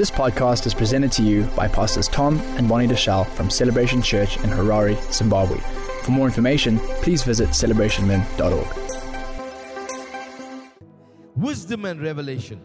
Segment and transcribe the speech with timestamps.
[0.00, 4.38] This podcast is presented to you by Pastors Tom and Bonnie Deuschle from Celebration Church
[4.38, 5.58] in Harare, Zimbabwe.
[6.04, 8.66] For more information, please visit celebrationmen.org.
[11.36, 12.62] wisdom and revelation.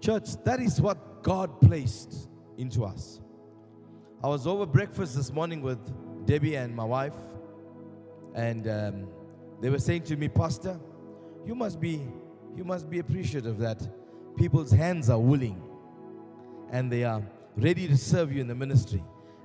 [0.00, 3.20] Church, that is what God placed into us.
[4.24, 5.78] I was over breakfast this morning with
[6.24, 7.16] Debbie and my wife,
[8.34, 9.08] and um,
[9.60, 10.80] they were saying to me, Pastor,
[11.44, 12.00] you must be
[12.56, 13.86] you must be appreciative that
[14.38, 15.60] people's hands are willing
[16.70, 17.22] and they are
[17.56, 19.02] ready to serve you in the ministry.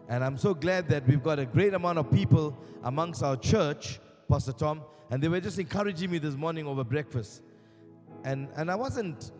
[0.08, 4.00] And I'm so glad that we've got a great amount of people amongst our church,
[4.30, 7.42] Pastor Tom, and they were just encouraging me this morning over breakfast.
[8.24, 9.32] And and I wasn't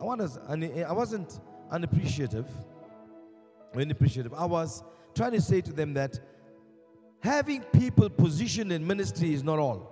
[0.00, 1.40] I was I wasn't
[1.70, 2.46] unappreciative.
[3.74, 4.34] Unappreciative.
[4.34, 4.82] I was
[5.14, 6.18] trying to say to them that
[7.20, 9.88] having people positioned in ministry is not all.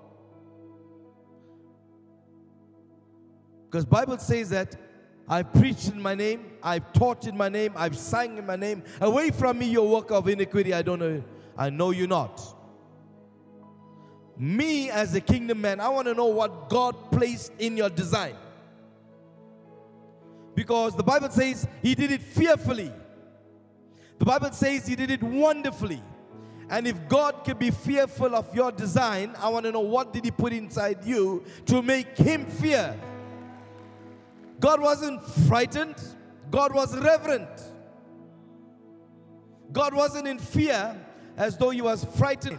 [3.70, 4.74] Because Bible says that
[5.30, 8.82] I've preached in my name, I've taught in my name, I've sang in my name.
[9.00, 11.22] Away from me, your work of iniquity, I don't know,
[11.56, 12.42] I know you not.
[14.36, 18.34] Me as a kingdom man, I want to know what God placed in your design.
[20.56, 22.90] Because the Bible says he did it fearfully.
[24.18, 26.02] The Bible says he did it wonderfully.
[26.68, 30.24] And if God can be fearful of your design, I want to know what did
[30.24, 32.96] he put inside you to make him fear.
[34.60, 35.96] God wasn't frightened,
[36.50, 37.48] God was reverent.
[39.72, 40.96] God wasn't in fear
[41.36, 42.58] as though he was frightened.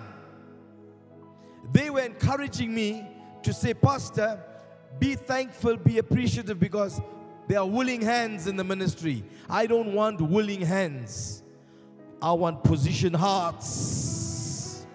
[1.72, 3.06] They were encouraging me
[3.44, 4.44] to say, Pastor,
[5.00, 7.02] be thankful, be appreciative because
[7.48, 9.24] there are willing hands in the ministry.
[9.50, 11.44] I don't want willing hands.
[12.22, 14.86] I want position hearts.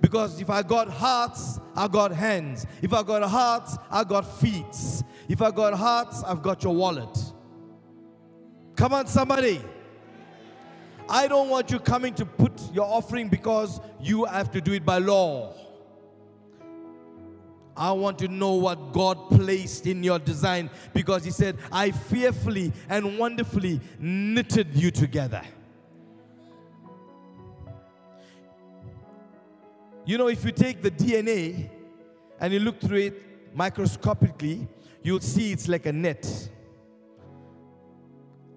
[0.00, 2.66] Because if I got hearts, I got hands.
[2.82, 5.02] If I got hearts, I got feet.
[5.28, 7.18] If I got hearts, I've got your wallet.
[8.76, 9.60] Come on, somebody.
[11.08, 14.84] I don't want you coming to put your offering because you have to do it
[14.84, 15.54] by law.
[17.76, 22.72] I want to know what God placed in your design because He said, I fearfully
[22.88, 25.42] and wonderfully knitted you together.
[30.06, 31.70] You know, if you take the DNA
[32.38, 34.68] and you look through it microscopically,
[35.04, 36.26] you'll see it's like a net.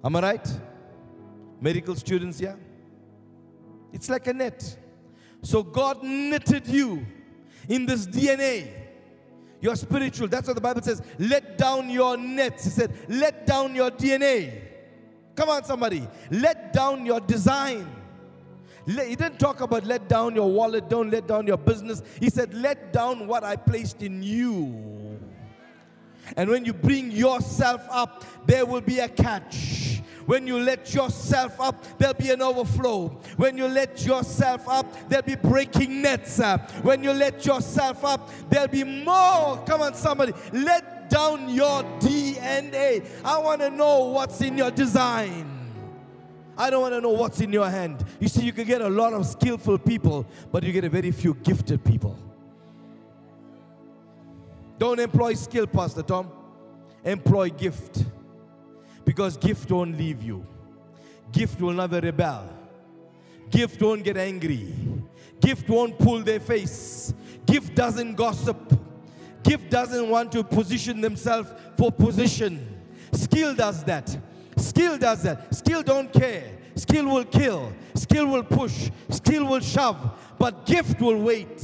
[0.03, 0.47] Am I right?
[1.61, 2.55] Medical students, yeah?
[3.93, 4.77] It's like a net.
[5.43, 7.05] So God knitted you
[7.69, 8.71] in this DNA.
[9.59, 10.27] You're spiritual.
[10.27, 11.01] That's what the Bible says.
[11.19, 12.63] Let down your nets.
[12.63, 14.61] He said, let down your DNA.
[15.35, 16.07] Come on, somebody.
[16.31, 17.87] Let down your design.
[18.85, 22.01] He didn't talk about let down your wallet, don't let down your business.
[22.21, 24.96] He said, let down what I placed in you.
[26.35, 30.01] And when you bring yourself up, there will be a catch.
[30.25, 33.07] When you let yourself up, there'll be an overflow.
[33.37, 36.41] When you let yourself up, there'll be breaking nets.
[36.81, 39.63] When you let yourself up, there'll be more.
[39.65, 40.33] Come on, somebody.
[40.51, 43.05] Let down your DNA.
[43.23, 45.53] I want to know what's in your design.
[46.57, 48.03] I don't want to know what's in your hand.
[48.19, 51.11] You see, you can get a lot of skillful people, but you get a very
[51.11, 52.17] few gifted people.
[54.77, 56.31] Don't employ skill, Pastor Tom.
[57.03, 58.05] Employ gift.
[59.05, 60.45] Because gift won't leave you.
[61.31, 62.49] Gift will never rebel.
[63.49, 64.73] Gift won't get angry.
[65.39, 67.13] Gift won't pull their face.
[67.45, 68.57] Gift doesn't gossip.
[69.43, 72.67] Gift doesn't want to position themselves for position.
[73.13, 74.17] Skill does that.
[74.57, 75.55] Skill does that.
[75.55, 76.57] Skill don't care.
[76.75, 77.73] Skill will kill.
[77.95, 78.89] Skill will push.
[79.09, 79.97] Skill will shove.
[80.37, 81.61] But gift will wait.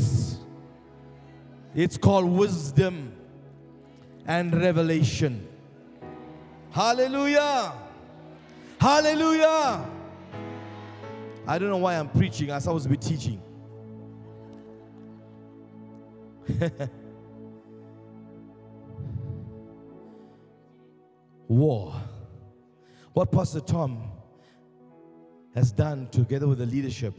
[1.76, 3.14] It's called wisdom
[4.28, 5.48] and revelation.
[6.72, 7.74] Hallelujah.
[8.80, 9.90] Hallelujah.
[11.48, 12.52] I don't know why I'm preaching.
[12.52, 13.42] I'm supposed to be teaching.
[21.48, 21.94] War.
[23.14, 24.12] What Pastor Tom
[25.56, 27.14] has done together with the leadership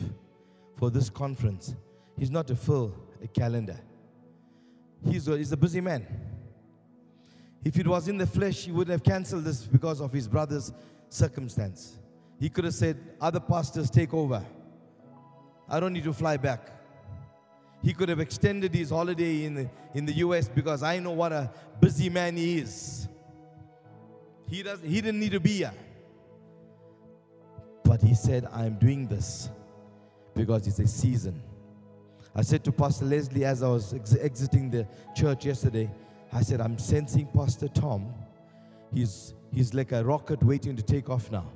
[0.76, 1.74] for this conference,
[2.18, 3.78] he's not to fill a calendar.
[5.04, 6.06] He's a, he's a busy man.
[7.64, 10.72] If it was in the flesh, he would have canceled this because of his brother's
[11.08, 11.98] circumstance.
[12.38, 14.44] He could have said, Other pastors take over.
[15.68, 16.70] I don't need to fly back.
[17.82, 21.32] He could have extended his holiday in the, in the US because I know what
[21.32, 21.50] a
[21.80, 23.08] busy man he is.
[24.48, 25.72] He, does, he didn't need to be here.
[27.82, 29.50] But he said, I'm doing this
[30.34, 31.42] because it's a season.
[32.34, 35.90] I said to Pastor Leslie as I was ex- exiting the church yesterday,
[36.32, 38.12] I said, I'm sensing Pastor Tom
[38.94, 41.46] he's, he's like a rocket waiting to take off now.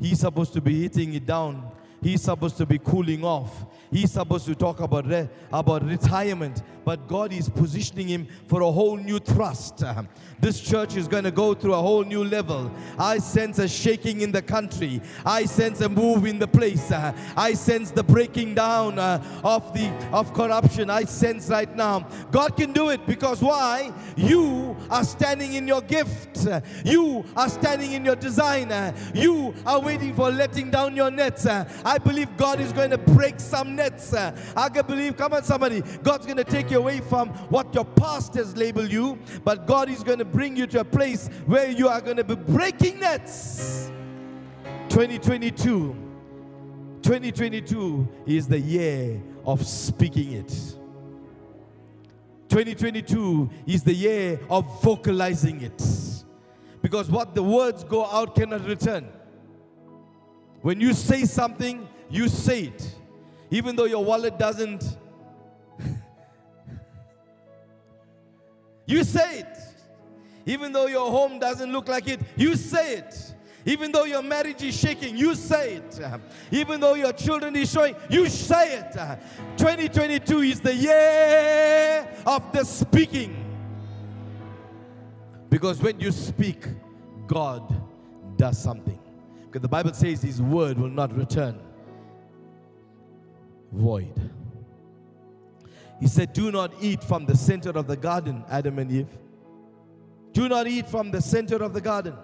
[0.00, 1.70] He's supposed to be hitting it down.
[2.04, 3.64] He's supposed to be cooling off.
[3.90, 6.62] He's supposed to talk about, re- about retirement.
[6.84, 9.82] But God is positioning him for a whole new thrust.
[10.40, 12.70] This church is going to go through a whole new level.
[12.98, 15.00] I sense a shaking in the country.
[15.24, 16.92] I sense a move in the place.
[16.92, 20.90] I sense the breaking down uh, of the of corruption.
[20.90, 23.90] I sense right now God can do it because why?
[24.16, 26.33] You are standing in your gift.
[26.84, 28.72] You are standing in your design.
[29.14, 31.46] You are waiting for letting down your nets.
[31.46, 34.14] I believe God is going to break some nets.
[34.14, 37.84] I can believe, come on, somebody, God's going to take you away from what your
[37.84, 41.70] past has labeled you, but God is going to bring you to a place where
[41.70, 43.90] you are going to be breaking nets.
[44.88, 45.96] 2022.
[47.02, 50.48] 2022 is the year of speaking it.
[52.48, 55.82] 2022 is the year of vocalizing it.
[56.84, 59.08] Because what the words go out cannot return.
[60.60, 62.94] When you say something, you say it.
[63.50, 64.98] Even though your wallet doesn't,
[68.86, 69.58] you say it.
[70.44, 73.34] Even though your home doesn't look like it, you say it.
[73.64, 76.00] Even though your marriage is shaking, you say it.
[76.50, 78.92] Even though your children is showing, you say it.
[79.56, 83.43] 2022 is the year of the speaking.
[85.54, 86.66] Because when you speak,
[87.28, 87.62] God
[88.36, 88.98] does something.
[89.44, 91.60] Because the Bible says his word will not return
[93.70, 94.12] void.
[96.00, 99.16] He said, Do not eat from the center of the garden, Adam and Eve.
[100.32, 102.16] Do not eat from the center of the garden.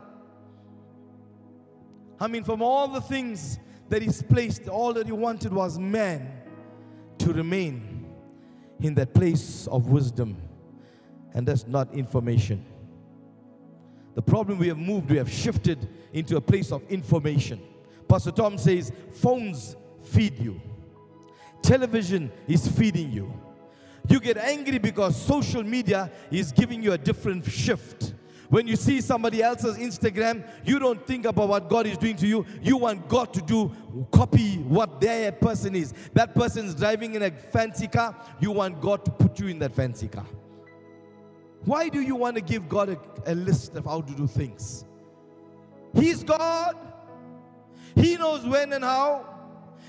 [2.19, 3.61] I mean, from all the things
[3.91, 6.33] that He's placed, all that He wanted was man
[7.19, 8.07] to remain
[8.81, 10.37] in that place of wisdom.
[11.33, 12.67] And that's not information.
[14.15, 17.61] The problem we have moved, we have shifted into a place of information.
[18.09, 20.61] Pastor Tom says, phones feed you,
[21.63, 23.33] television is feeding you.
[24.09, 28.15] You get angry because social media is giving you a different shift.
[28.49, 32.27] When you see somebody else's Instagram, you don't think about what God is doing to
[32.27, 32.45] you.
[32.61, 33.71] You want God to do,
[34.11, 35.95] copy what their person is.
[36.15, 38.17] That person is driving in a fancy car.
[38.41, 40.27] You want God to put you in that fancy car.
[41.65, 44.85] Why do you want to give God a, a list of how to do things?
[45.95, 46.77] He's God.
[47.95, 49.27] He knows when and how.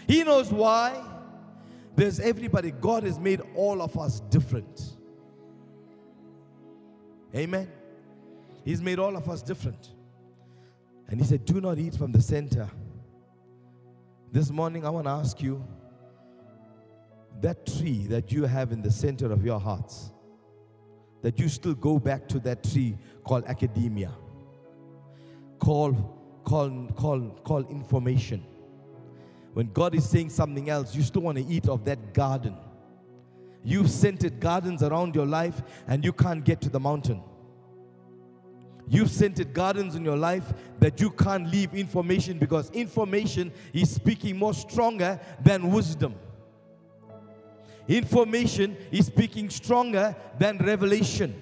[0.08, 1.02] He knows why.
[1.96, 2.72] There's everybody.
[2.72, 4.98] God has made all of us different.
[7.36, 7.72] Amen.
[8.66, 9.92] He's made all of us different.
[11.08, 12.70] And He said, Do not eat from the center.
[14.32, 15.64] This morning, I want to ask you
[17.42, 20.12] that tree that you have in the center of your hearts
[21.22, 24.12] that you still go back to that tree called academia,
[25.60, 25.94] call,
[26.44, 28.44] call, call, call information.
[29.54, 32.56] When God is saying something else, you still want to eat of that garden.
[33.64, 37.22] You've scented gardens around your life and you can't get to the mountain.
[38.88, 44.38] You've scented gardens in your life that you can't leave information because information is speaking
[44.38, 46.16] more stronger than wisdom.
[47.88, 51.42] Information is speaking stronger than revelation.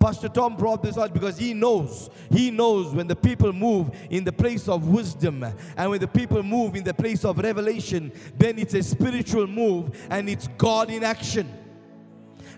[0.00, 4.24] Pastor Tom brought this out because he knows, he knows when the people move in
[4.24, 5.44] the place of wisdom
[5.76, 10.06] and when the people move in the place of revelation, then it's a spiritual move
[10.08, 11.59] and it's God in action.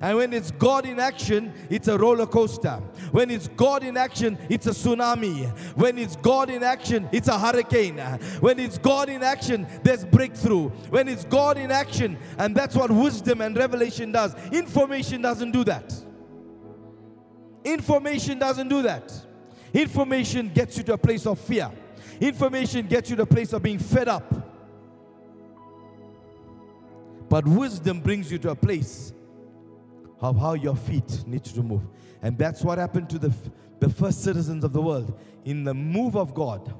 [0.02, 2.82] And when it's God in action, it's a roller coaster.
[3.12, 5.48] When it's God in action, it's a tsunami.
[5.76, 7.98] When it's God in action, it's a hurricane.
[8.40, 10.70] When it's God in action, there's breakthrough.
[10.90, 14.34] When it's God in action, and that's what wisdom and revelation does.
[14.50, 15.94] Information doesn't do that.
[17.64, 19.12] Information doesn't do that.
[19.72, 21.70] Information gets you to a place of fear.
[22.20, 24.34] Information gets you to a place of being fed up.
[27.28, 29.12] But wisdom brings you to a place
[30.22, 31.82] of how your feet need to move.
[32.22, 33.34] And that's what happened to the,
[33.80, 35.18] the first citizens of the world.
[35.44, 36.72] In the move of God,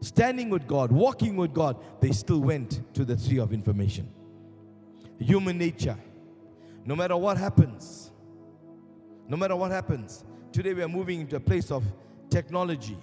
[0.00, 4.10] standing with God, walking with God, they still went to the tree of information.
[5.18, 5.96] Human nature.
[6.84, 8.10] No matter what happens,
[9.28, 11.84] no matter what happens, today we are moving into a place of
[12.28, 12.98] technology.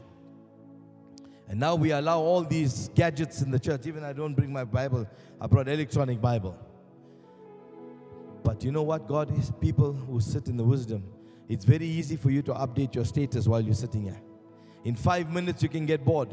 [1.48, 3.88] And now we allow all these gadgets in the church.
[3.88, 5.08] Even I don't bring my Bible,
[5.40, 6.58] I brought electronic Bible.
[8.44, 9.52] But you know what God is?
[9.60, 11.04] People who sit in the wisdom,
[11.48, 14.22] it's very easy for you to update your status while you're sitting here.
[14.84, 16.30] In five minutes, you can get bored.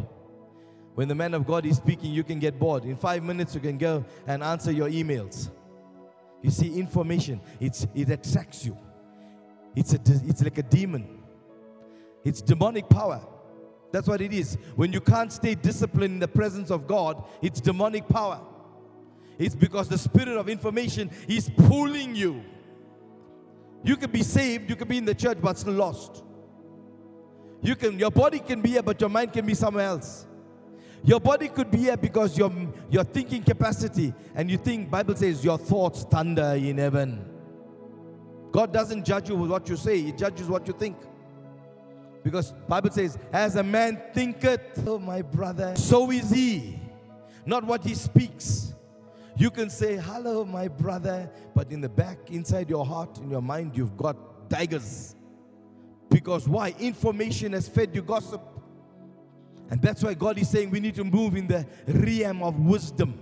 [0.94, 2.84] When the man of God is speaking, you can get bored.
[2.84, 5.50] In five minutes, you can go and answer your emails.
[6.42, 8.76] You see, information, it's, it attracts you.
[9.74, 11.22] It's, a, it's like a demon.
[12.24, 13.20] It's demonic power.
[13.92, 14.56] That's what it is.
[14.74, 18.40] When you can't stay disciplined in the presence of God, it's demonic power.
[19.38, 22.42] It's because the spirit of information is pulling you.
[23.82, 26.24] You can be saved, you can be in the church, but still lost.
[27.62, 30.26] You can, your body can be here, but your mind can be somewhere else.
[31.04, 32.52] Your body could be here because your,
[32.90, 37.24] your thinking capacity, and you think, Bible says, your thoughts thunder in heaven.
[38.50, 40.96] God doesn't judge you with what you say, He judges what you think.
[42.26, 46.76] Because Bible says, as a man thinketh, oh my brother, so is he.
[47.44, 48.74] Not what he speaks.
[49.36, 53.42] You can say, hello, my brother, but in the back, inside your heart, in your
[53.42, 55.14] mind, you've got tigers.
[56.08, 56.74] Because why?
[56.78, 58.40] Information has fed you gossip.
[59.70, 63.18] And that's why God is saying we need to move in the realm of wisdom.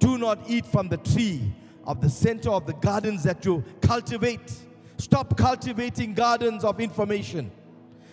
[0.00, 1.54] Do not eat from the tree
[1.86, 4.52] of the center of the gardens that you cultivate.
[4.96, 7.52] Stop cultivating gardens of information.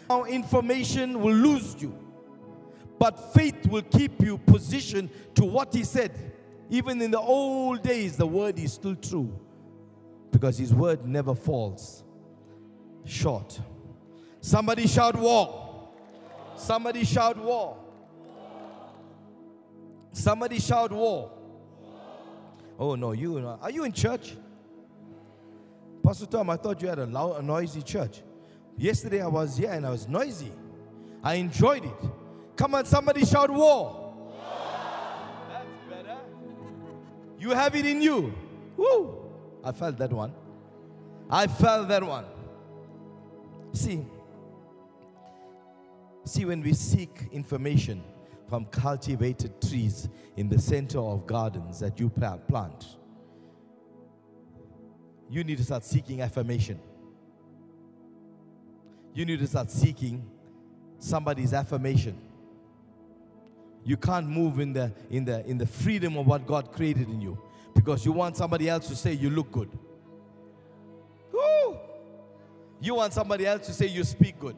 [0.10, 1.98] Now, information will lose you,
[3.00, 6.30] but faith will keep you positioned to what He said.
[6.71, 9.37] Even in the old days, the word is still true
[10.31, 12.05] because His word never falls
[13.03, 13.59] short.
[14.39, 15.89] Somebody shout war.
[16.55, 17.77] Somebody shout war.
[20.13, 21.31] Somebody shout war.
[22.79, 24.37] Oh no, you are you in church?
[26.01, 28.23] Pastor Tom, I thought you had a loud, a noisy church.
[28.77, 30.53] Yesterday I was here and I was noisy.
[31.21, 31.93] I enjoyed it.
[32.55, 34.00] Come on, somebody shout war.
[37.41, 38.33] You have it in you.
[38.77, 39.17] Woo!
[39.63, 40.33] I felt that one.
[41.29, 42.25] I felt that one.
[43.74, 44.05] See,
[46.24, 48.01] see, when we seek information
[48.48, 50.07] from cultivated trees
[50.38, 52.98] in the center of gardens that you plant,
[55.29, 56.79] you need to start seeking affirmation
[59.13, 60.25] you need to start seeking
[61.00, 62.17] somebody's affirmation.
[63.83, 67.21] You can't move in the in the in the freedom of what God created in
[67.21, 67.38] you
[67.73, 69.69] because you want somebody else to say you look good.
[71.31, 71.77] Woo!
[72.79, 74.55] You want somebody else to say you speak good.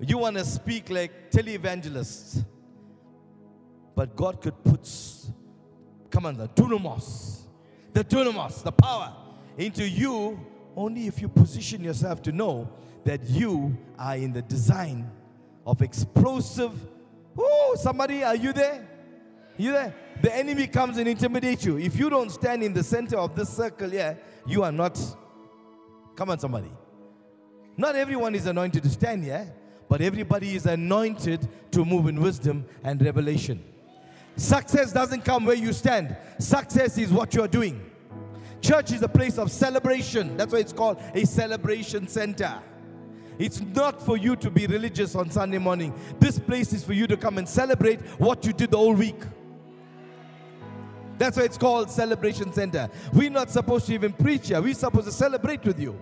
[0.00, 2.44] You want to speak like televangelists.
[3.94, 4.88] But God could put
[6.10, 7.42] come on the dunamis,
[7.92, 9.14] the dunamis, the power
[9.56, 10.38] into you
[10.76, 12.68] only if you position yourself to know
[13.04, 15.10] that you are in the design
[15.66, 16.72] of explosive.
[17.36, 18.86] Oh, somebody, are you there?
[19.56, 19.94] You there?
[20.22, 21.78] The enemy comes and intimidates you.
[21.78, 24.98] If you don't stand in the center of this circle here, you are not.
[26.16, 26.70] Come on, somebody.
[27.76, 29.52] Not everyone is anointed to stand here,
[29.88, 33.62] but everybody is anointed to move in wisdom and revelation.
[34.36, 37.90] Success doesn't come where you stand, success is what you're doing.
[38.60, 40.36] Church is a place of celebration.
[40.36, 42.62] That's why it's called a celebration center.
[43.38, 45.92] It's not for you to be religious on Sunday morning.
[46.20, 49.20] This place is for you to come and celebrate what you did the whole week.
[51.18, 52.88] That's why it's called Celebration Center.
[53.12, 54.60] We're not supposed to even preach here.
[54.60, 56.00] We're supposed to celebrate with you.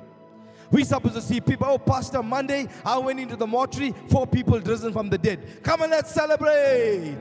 [0.71, 1.67] We're supposed to see people.
[1.69, 5.63] Oh, Pastor, Monday I went into the mortuary, four people risen from the dead.
[5.63, 7.19] Come on, let's celebrate.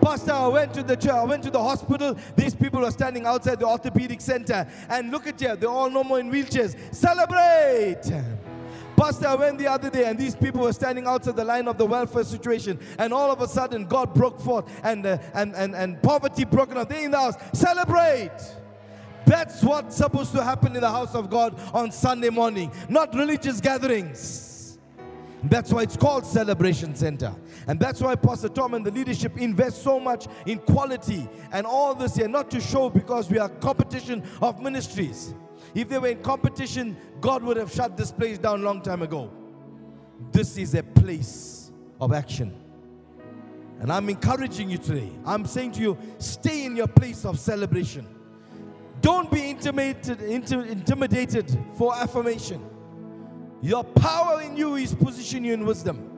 [0.00, 2.16] Pastor, I went to the church, I went to the hospital.
[2.36, 4.66] These people are standing outside the orthopedic center.
[4.88, 6.76] And look at you, they're all no more in wheelchairs.
[6.94, 8.02] Celebrate.
[9.02, 11.76] Pastor, I went the other day and these people were standing outside the line of
[11.76, 15.74] the welfare situation, and all of a sudden God broke forth and, uh, and, and,
[15.74, 16.88] and poverty broken up.
[16.88, 17.34] They in the house.
[17.52, 18.30] Celebrate.
[19.26, 23.60] That's what's supposed to happen in the house of God on Sunday morning, not religious
[23.60, 24.78] gatherings.
[25.42, 27.34] That's why it's called Celebration Center.
[27.66, 31.96] And that's why Pastor Tom and the leadership invest so much in quality and all
[31.96, 35.34] this here, not to show because we are competition of ministries.
[35.74, 39.30] If they were in competition, God would have shut this place down long time ago.
[40.30, 42.54] This is a place of action.
[43.80, 45.10] And I'm encouraging you today.
[45.24, 48.06] I'm saying to you, stay in your place of celebration.
[49.00, 52.64] Don't be intimidated, intimidated for affirmation.
[53.60, 56.11] Your power in you is positioning you in wisdom.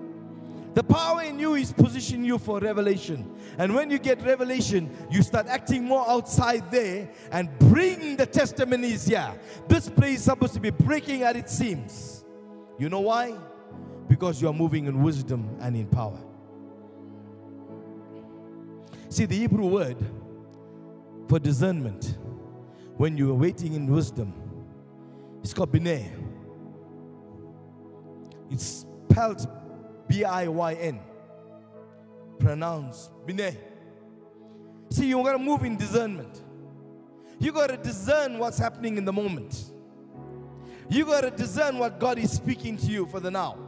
[0.74, 3.32] The power in you is positioning you for revelation.
[3.58, 9.06] And when you get revelation, you start acting more outside there and bring the testimonies
[9.06, 9.32] here.
[9.68, 12.24] This place is supposed to be breaking at its seams.
[12.76, 13.36] You know why?
[14.08, 16.18] Because you are moving in wisdom and in power.
[19.08, 19.96] See, the Hebrew word
[21.28, 22.18] for discernment,
[22.96, 24.34] when you are waiting in wisdom,
[25.40, 26.10] it's called bineh.
[28.50, 29.46] It's spelled
[30.08, 31.00] B I Y N.
[32.38, 33.56] Pronounce Bineh.
[34.90, 36.42] See, you gotta move in discernment.
[37.38, 39.70] You gotta discern what's happening in the moment.
[40.88, 43.58] You gotta discern what God is speaking to you for the now.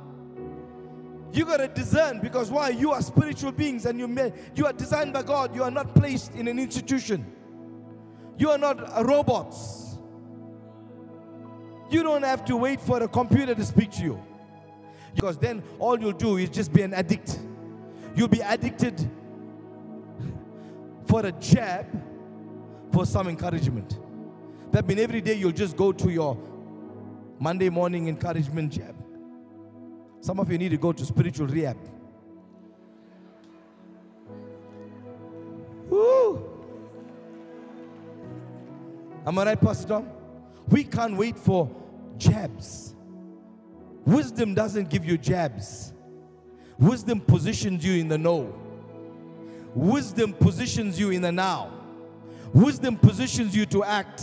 [1.32, 2.70] You got to discern because why?
[2.70, 5.54] You are spiritual beings and you may, you are designed by God.
[5.54, 7.26] You are not placed in an institution.
[8.38, 9.98] You are not robots.
[11.90, 14.22] You don't have to wait for a computer to speak to you.
[15.16, 17.40] Because then all you'll do is just be an addict.
[18.14, 19.10] You'll be addicted
[21.06, 21.86] for a jab
[22.92, 23.98] for some encouragement.
[24.72, 26.36] That means every day you'll just go to your
[27.38, 28.94] Monday morning encouragement jab.
[30.20, 31.78] Some of you need to go to spiritual rehab.
[35.88, 36.46] Woo!
[39.26, 40.10] Am I right, Pastor Tom?
[40.68, 41.70] We can't wait for
[42.18, 42.95] jabs.
[44.06, 45.92] Wisdom doesn't give you jabs.
[46.78, 48.54] Wisdom positions you in the know.
[49.74, 51.72] Wisdom positions you in the now.
[52.54, 54.22] Wisdom positions you to act.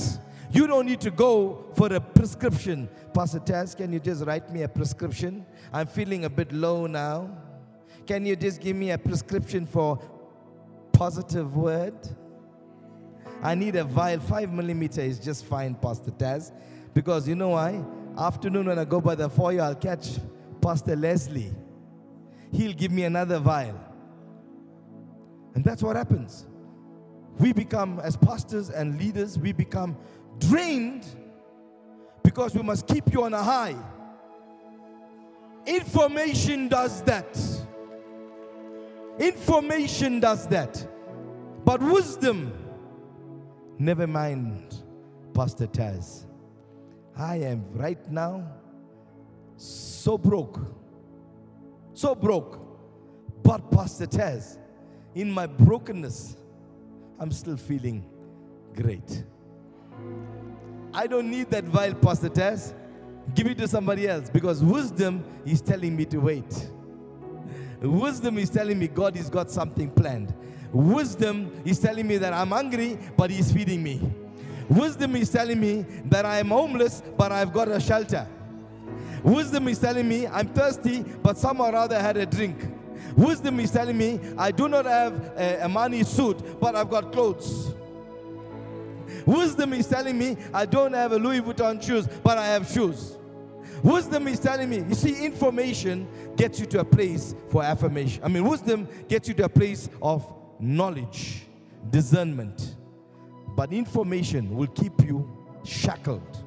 [0.51, 2.87] You don't need to go for a prescription.
[3.13, 5.45] Pastor Taz, can you just write me a prescription?
[5.71, 7.37] I'm feeling a bit low now.
[8.07, 9.99] Can you just give me a prescription for
[10.93, 11.95] positive word?
[13.41, 14.19] I need a vial.
[14.19, 16.51] Five millimeter is just fine, Pastor Taz.
[16.93, 17.83] Because you know why?
[18.17, 20.20] Afternoon when I go by the foyer, I'll catch
[20.62, 21.51] Pastor Leslie.
[22.51, 23.79] He'll give me another vial.
[25.55, 26.46] And that's what happens.
[27.39, 29.98] We become, as pastors and leaders, we become
[30.39, 31.05] drained
[32.24, 33.75] because we must keep you on a high.
[35.65, 37.38] Information does that.
[39.20, 40.88] Information does that.
[41.65, 42.51] But wisdom,
[43.79, 44.84] never mind,
[45.34, 46.25] Pastor Taz.
[47.15, 48.43] I am right now
[49.58, 50.60] so broke.
[51.93, 52.60] So broke.
[53.43, 54.58] But Pastor Taz,
[55.13, 56.38] in my brokenness,
[57.20, 58.05] I'm still feeling
[58.74, 59.24] great.
[60.93, 62.74] I don't need that vial, Pastor Tess.
[63.34, 66.70] Give it to somebody else because wisdom is telling me to wait.
[67.82, 70.34] Wisdom is telling me God has got something planned.
[70.71, 74.02] Wisdom is telling me that I'm hungry, but He's feeding me.
[74.69, 78.28] Wisdom is telling me that I am homeless, but I've got a shelter.
[79.23, 82.58] Wisdom is telling me I'm thirsty, but somehow or other had a drink.
[83.15, 87.12] Wisdom is telling me I do not have a, a money suit, but I've got
[87.12, 87.73] clothes.
[89.26, 93.17] Wisdom is telling me I don't have a Louis Vuitton shoes, but I have shoes.
[93.82, 98.23] Wisdom is telling me, you see, information gets you to a place for affirmation.
[98.23, 100.26] I mean, wisdom gets you to a place of
[100.60, 101.43] knowledge,
[101.89, 102.78] discernment.
[103.55, 105.29] But information will keep you
[105.63, 106.43] shackled.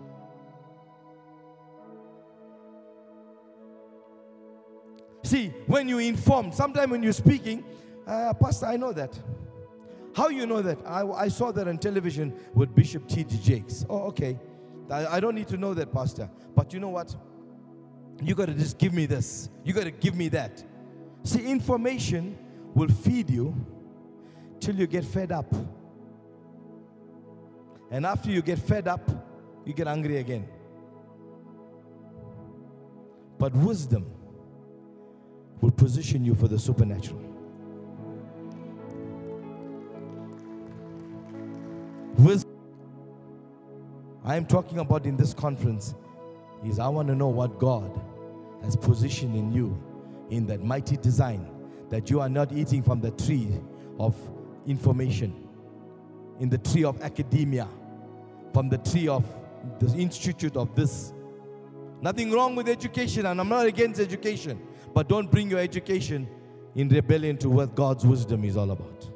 [5.22, 7.64] See, when you inform, sometimes when you're speaking,
[8.06, 9.18] uh, Pastor, I know that.
[10.14, 10.78] How you know that?
[10.86, 13.36] I, I saw that on television with Bishop T.D.
[13.38, 13.84] Jakes.
[13.90, 14.38] Oh, okay.
[14.88, 16.30] I, I don't need to know that, Pastor.
[16.54, 17.14] But you know what?
[18.22, 19.50] You got to just give me this.
[19.64, 20.64] You got to give me that.
[21.24, 22.38] See, information
[22.74, 23.54] will feed you
[24.60, 25.52] till you get fed up.
[27.90, 29.08] And after you get fed up,
[29.64, 30.48] you get angry again.
[33.38, 34.10] But wisdom
[35.60, 37.22] will position you for the supernatural.
[42.18, 42.56] Wisdom
[44.26, 45.94] I am talking about in this conference
[46.64, 48.00] is I want to know what God
[48.64, 49.80] has positioned in you
[50.30, 51.48] in that mighty design
[51.90, 53.48] that you are not eating from the tree
[54.00, 54.16] of
[54.66, 55.45] information,
[56.40, 57.68] in the tree of academia,
[58.52, 59.24] from the tree of
[59.78, 61.12] the institute of this.
[62.00, 64.60] Nothing wrong with education, and I'm not against education,
[64.94, 66.28] but don't bring your education
[66.74, 69.08] in rebellion to what God's wisdom is all about.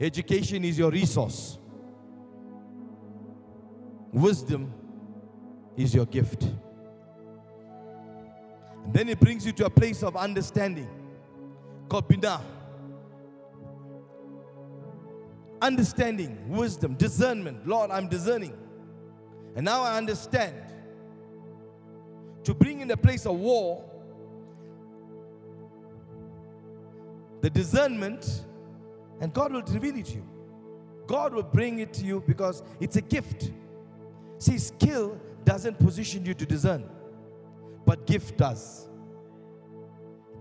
[0.00, 1.58] Education is your resource.
[4.12, 4.72] Wisdom
[5.76, 6.44] is your gift.
[8.84, 10.88] And then it brings you to a place of understanding
[11.88, 12.06] called
[15.64, 17.66] Understanding, wisdom, discernment.
[17.66, 18.52] Lord, I'm discerning.
[19.56, 20.54] And now I understand.
[22.42, 23.82] To bring in the place of war,
[27.40, 28.44] the discernment
[29.22, 30.28] and God will reveal it to you.
[31.06, 33.50] God will bring it to you because it's a gift.
[34.36, 36.84] See, skill doesn't position you to discern,
[37.86, 38.86] but gift does.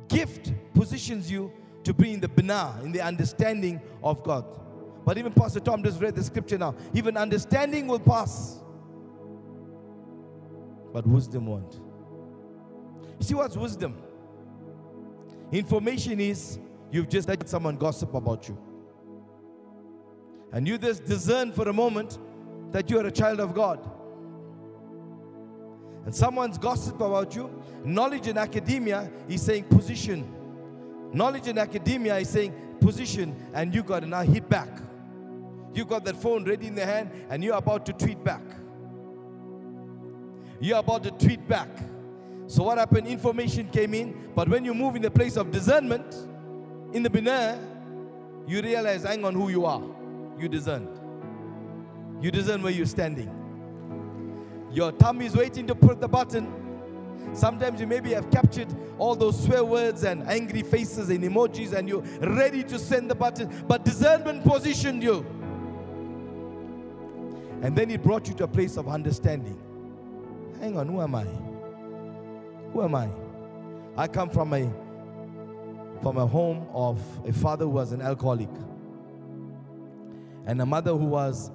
[0.09, 1.49] Gift positions you
[1.85, 4.59] to be in the bina, in the understanding of God.
[5.05, 6.75] But even Pastor Tom just read the scripture now.
[6.93, 8.61] Even understanding will pass,
[10.93, 11.79] but wisdom won't.
[13.19, 14.01] See what's wisdom?
[15.51, 16.59] Information is
[16.93, 18.55] You've just let someone gossip about you.
[20.51, 22.19] And you just discern for a moment
[22.71, 23.79] that you are a child of God.
[26.05, 27.49] and someone's gossip about you,
[27.83, 30.31] knowledge in academia is saying position.
[31.11, 34.69] Knowledge in academia is saying position, and you got to now hit back.
[35.73, 38.43] You got that phone ready in the hand, and you're about to tweet back.
[40.59, 41.69] You're about to tweet back.
[42.47, 43.07] So what happened?
[43.07, 46.13] Information came in, but when you move in the place of discernment,
[46.93, 47.59] in the binah,
[48.47, 49.81] you realize, hang on, who you are.
[50.37, 50.99] You discerned.
[52.21, 53.29] You discern where you're standing.
[54.71, 56.51] Your tummy is waiting to put the button.
[57.33, 61.87] Sometimes you maybe have captured all those swear words and angry faces and emojis and
[61.87, 65.25] you're ready to send the button, but discernment positioned you.
[67.63, 69.57] And then it brought you to a place of understanding.
[70.59, 71.23] Hang on, who am I?
[72.73, 73.09] Who am I?
[73.97, 74.71] I come from a
[76.01, 78.49] from a home of a father who was an alcoholic
[80.45, 81.49] and a mother who was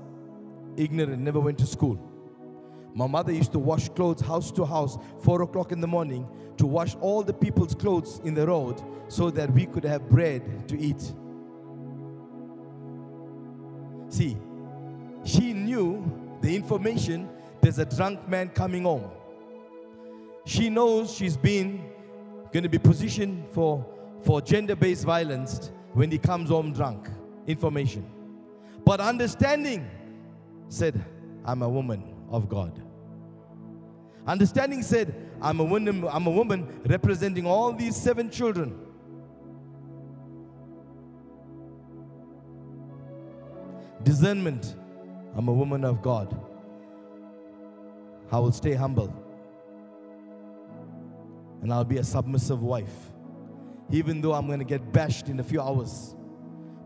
[0.78, 2.02] ignorant, never went to school.
[2.94, 6.66] My mother used to wash clothes house to house, four o'clock in the morning, to
[6.66, 10.78] wash all the people's clothes in the road so that we could have bread to
[10.78, 11.12] eat.
[14.08, 14.38] See,
[15.28, 17.28] she knew the information
[17.60, 19.10] there's a drunk man coming home.
[20.44, 21.84] She knows she's been
[22.52, 23.84] going to be positioned for
[24.22, 27.08] for gender based violence when he comes home drunk.
[27.46, 28.04] Information.
[28.84, 29.88] But understanding
[30.68, 31.04] said,
[31.44, 32.82] I'm a woman of God.
[34.26, 38.78] Understanding said, I'm a woman, I'm a woman representing all these seven children.
[44.02, 44.74] Discernment,
[45.36, 46.38] I'm a woman of God.
[48.30, 49.12] I will stay humble.
[51.62, 53.12] And I'll be a submissive wife
[53.90, 56.14] even though I'm going to get bashed in a few hours.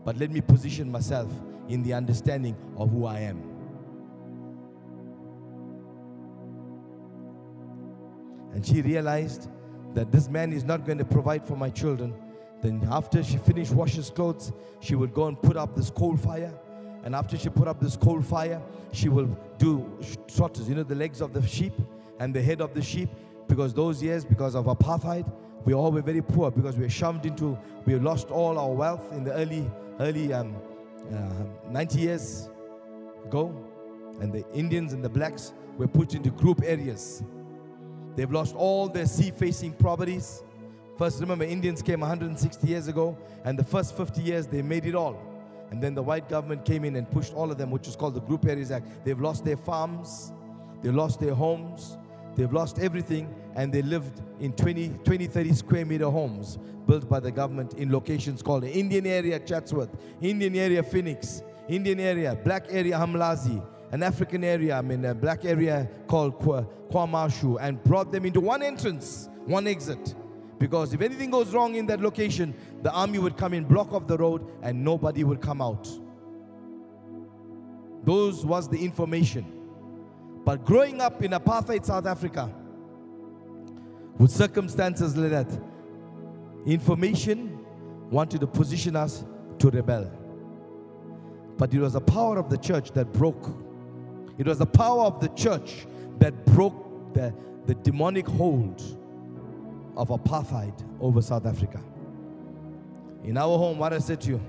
[0.05, 1.31] But let me position myself
[1.67, 3.41] in the understanding of who I am.
[8.53, 9.49] And she realized
[9.93, 12.13] that this man is not going to provide for my children.
[12.61, 16.53] Then, after she finished washing clothes, she would go and put up this coal fire.
[17.03, 18.61] And after she put up this coal fire,
[18.91, 19.25] she will
[19.57, 19.89] do
[20.33, 21.73] trotters, you know, the legs of the sheep
[22.19, 23.09] and the head of the sheep.
[23.47, 25.29] Because those years, because of apartheid,
[25.65, 29.11] we all were very poor because we were shoved into, we lost all our wealth
[29.11, 30.55] in the early, early um,
[31.13, 32.49] uh, 90 years
[33.25, 33.53] ago.
[34.21, 37.23] And the Indians and the blacks were put into group areas.
[38.15, 40.43] They've lost all their sea facing properties.
[40.97, 44.93] First, remember, Indians came 160 years ago, and the first 50 years they made it
[44.93, 45.32] all.
[45.73, 48.13] And then the white government came in and pushed all of them, which is called
[48.13, 48.87] the Group Areas Act.
[49.03, 50.31] They've lost their farms,
[50.81, 51.97] they've lost their homes,
[52.35, 56.57] They've lost everything and they lived in 20, 20, 30 square meter homes
[56.87, 59.89] built by the government in locations called Indian area Chatsworth,
[60.21, 65.45] Indian area Phoenix, Indian area, black area Umlazi, an African area, I mean a black
[65.45, 70.15] area called KwaMashu, and brought them into one entrance, one exit.
[70.57, 72.53] Because if anything goes wrong in that location,
[72.83, 75.87] the army would come in, block off the road, and nobody would come out.
[78.03, 79.45] Those was the information.
[80.43, 82.53] But growing up in apartheid South Africa,
[84.17, 85.47] with circumstances like that,
[86.65, 87.65] information
[88.11, 89.23] wanted to position us
[89.59, 90.11] to rebel.
[91.57, 93.49] But it was the power of the church that broke.
[94.37, 95.87] It was the power of the church
[96.19, 97.33] that broke the,
[97.65, 98.81] the demonic hold
[99.95, 101.79] of apartheid over South Africa.
[103.23, 104.41] In our home, what I said to you,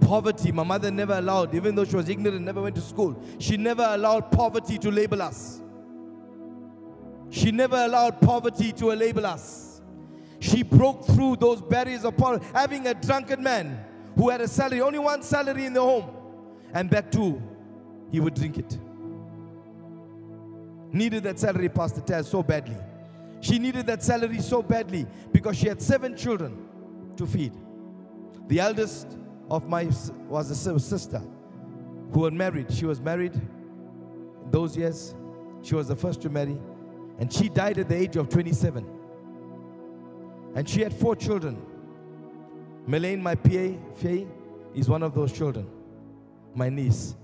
[0.00, 0.52] poverty.
[0.52, 3.56] My mother never allowed, even though she was ignorant, and never went to school, she
[3.56, 5.60] never allowed poverty to label us.
[7.30, 9.80] She never allowed poverty to label us.
[10.38, 13.84] She broke through those barriers of poverty, having a drunken man
[14.16, 16.10] who had a salary, only one salary in the home,
[16.74, 17.40] and that too,
[18.10, 18.78] he would drink it.
[20.92, 22.76] Needed that salary, Pastor Taz, so badly.
[23.40, 26.68] She needed that salary so badly because she had seven children
[27.16, 27.52] to feed.
[28.52, 29.16] The eldest
[29.50, 29.88] of my
[30.28, 31.22] was a sister
[32.12, 32.70] who had married.
[32.70, 33.32] She was married
[34.50, 35.14] those years.
[35.62, 36.58] She was the first to marry.
[37.18, 38.86] And she died at the age of 27.
[40.54, 41.62] And she had four children.
[42.86, 44.26] Melaine, my PA, Faye,
[44.74, 45.66] is one of those children.
[46.54, 47.16] My niece.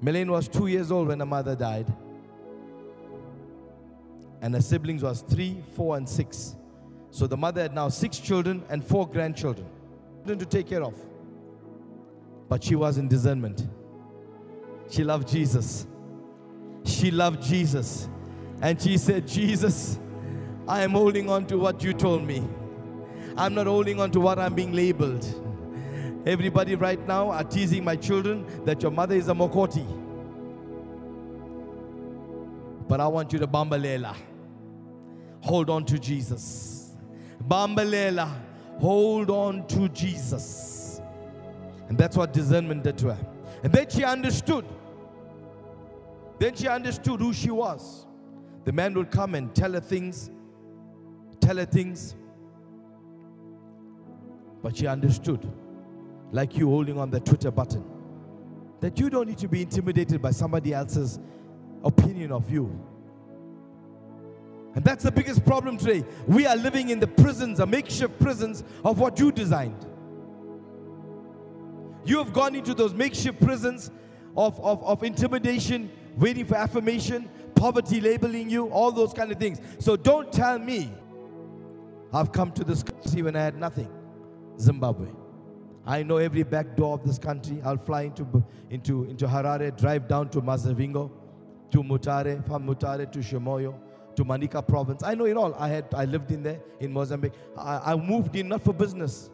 [0.00, 1.92] Melaine was two years old when her mother died.
[4.40, 6.54] And her siblings was three, four, and six.
[7.10, 9.66] So the mother had now six children and four grandchildren
[10.36, 10.94] to take care of
[12.48, 13.66] but she was in discernment.
[14.90, 15.86] She loved Jesus.
[16.84, 18.08] She loved Jesus.
[18.62, 19.98] And she said, Jesus,
[20.66, 22.42] I am holding on to what you told me.
[23.36, 25.24] I'm not holding on to what I'm being labeled.
[26.26, 29.86] Everybody right now are teasing my children that your mother is a Mokoti.
[32.88, 34.16] But I want you to Bambalela.
[35.40, 36.96] hold on to Jesus.
[37.46, 38.34] Bambalela,
[38.78, 41.00] hold on to Jesus.
[41.88, 43.26] And that's what discernment did to her.
[43.62, 44.64] And then she understood.
[46.38, 48.06] Then she understood who she was.
[48.64, 50.30] The man would come and tell her things,
[51.40, 52.14] tell her things.
[54.62, 55.50] But she understood,
[56.30, 57.84] like you holding on the Twitter button,
[58.80, 61.18] that you don't need to be intimidated by somebody else's
[61.82, 62.78] opinion of you.
[64.78, 66.04] And that's the biggest problem today.
[66.28, 69.84] We are living in the prisons, the makeshift prisons of what you designed.
[72.04, 73.90] You have gone into those makeshift prisons
[74.36, 79.60] of, of, of intimidation, waiting for affirmation, poverty labeling you, all those kind of things.
[79.80, 80.92] So don't tell me
[82.12, 83.90] I've come to this country when I had nothing.
[84.60, 85.08] Zimbabwe.
[85.84, 87.60] I know every back door of this country.
[87.64, 91.10] I'll fly into, into, into Harare, drive down to Masvingo,
[91.72, 93.74] to Mutare, from Mutare to Chimoio,
[94.18, 95.04] to Manica province.
[95.04, 95.54] I know it all.
[95.54, 97.34] I, had, I lived in there in Mozambique.
[97.56, 99.30] I, I moved in not for business.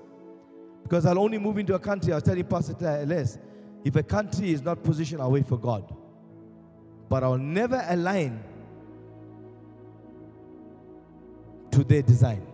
[0.83, 3.39] Because I'll only move into a country, I was telling Pastor Les,
[3.83, 5.91] if a country is not positioned, I'll wait for God.
[7.09, 8.45] But I'll never align
[11.71, 12.47] to their design.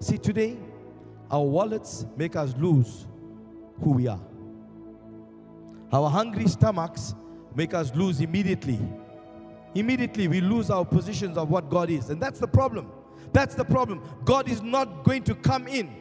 [0.00, 0.58] See, today,
[1.30, 3.06] our wallets make us lose
[3.82, 4.20] who we are.
[5.90, 7.14] Our hungry stomachs
[7.54, 8.78] make us lose immediately.
[9.74, 12.10] Immediately, we lose our positions of what God is.
[12.10, 12.90] And that's the problem.
[13.32, 14.02] That's the problem.
[14.24, 15.92] God is not going to come in.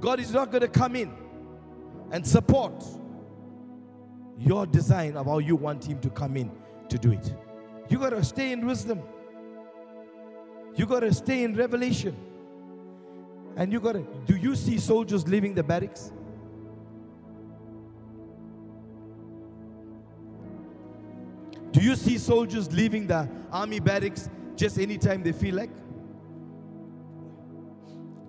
[0.00, 1.12] God is not going to come in
[2.10, 2.84] and support
[4.38, 6.50] your design of how you want Him to come in
[6.88, 7.34] to do it.
[7.88, 9.00] You got to stay in wisdom.
[10.74, 12.16] You got to stay in revelation.
[13.56, 16.12] And you got to, do you see soldiers leaving the barracks?
[21.74, 25.70] Do you see soldiers leaving the army barracks just anytime they feel like?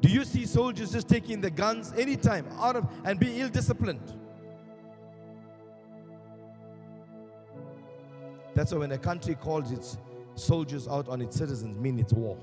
[0.01, 4.19] Do you see soldiers just taking the guns anytime out of and being ill disciplined?
[8.55, 9.99] That's why when a country calls its
[10.33, 12.39] soldiers out on its citizens, mean it's war.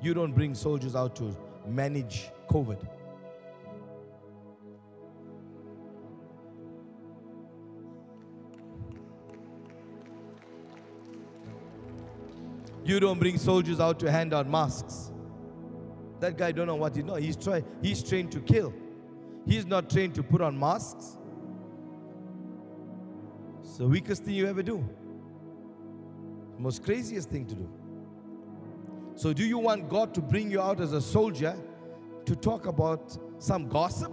[0.00, 2.93] You don't bring soldiers out to manage COVID.
[12.84, 15.10] You don't bring soldiers out to hand out masks.
[16.20, 17.14] That guy don't know what he know.
[17.14, 18.72] He's try, he's trained to kill.
[19.46, 21.18] He's not trained to put on masks.
[23.62, 24.84] It's the weakest thing you ever do.
[26.58, 27.68] Most craziest thing to do.
[29.16, 31.56] So, do you want God to bring you out as a soldier
[32.26, 34.12] to talk about some gossip?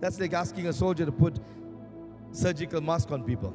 [0.00, 1.38] That's like asking a soldier to put
[2.34, 3.54] surgical mask on people.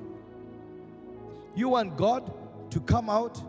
[1.55, 2.31] You want God
[2.71, 3.41] to come out,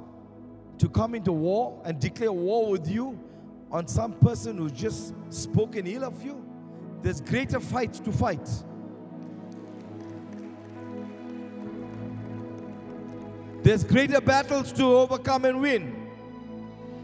[0.78, 3.18] to come into war and declare war with you
[3.70, 6.44] on some person who's just spoken ill of you?
[7.02, 8.48] There's greater fights to fight.
[13.62, 15.99] There's greater battles to overcome and win.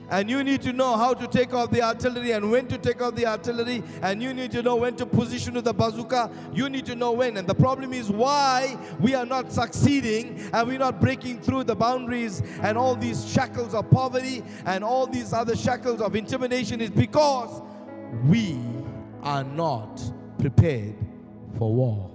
[0.09, 3.03] And you need to know how to take off the artillery and when to take
[3.03, 3.83] off the artillery.
[4.03, 6.31] And you need to know when to position with the bazooka.
[6.53, 7.37] You need to know when.
[7.37, 11.75] And the problem is why we are not succeeding and we're not breaking through the
[11.75, 16.90] boundaries and all these shackles of poverty and all these other shackles of intimidation is
[16.90, 17.62] because
[18.25, 18.59] we
[19.23, 20.01] are not
[20.38, 20.95] prepared
[21.59, 22.11] for war.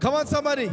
[0.00, 0.70] Come on, somebody.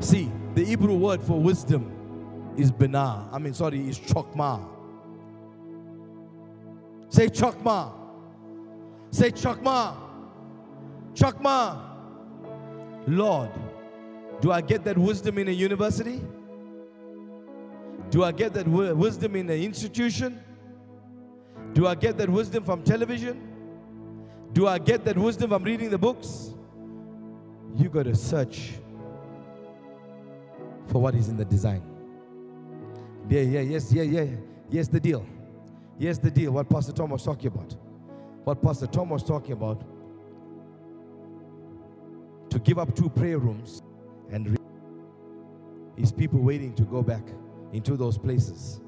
[0.00, 3.28] See, the Hebrew word for wisdom is bina.
[3.32, 4.64] I mean, sorry, is chokma.
[7.08, 7.92] Say chokma.
[9.10, 9.96] Say chokma.
[11.14, 11.80] Chokma.
[13.06, 13.50] Lord,
[14.40, 16.20] do I get that wisdom in a university?
[18.10, 20.40] Do I get that wisdom in an institution?
[21.72, 23.42] Do I get that wisdom from television?
[24.52, 26.54] Do I get that wisdom from reading the books?
[27.76, 28.72] You got to search
[30.98, 31.80] for what is in the design.
[33.28, 34.26] Yeah, yeah, yes, yeah, yeah.
[34.68, 35.24] Yes, the deal.
[35.96, 36.50] Yes, the deal.
[36.50, 37.76] What Pastor Tom was talking about.
[38.42, 39.84] What Pastor Tom was talking about.
[42.50, 43.80] To give up two prayer rooms
[44.32, 44.56] and re-
[45.96, 47.22] is people waiting to go back
[47.72, 48.80] into those places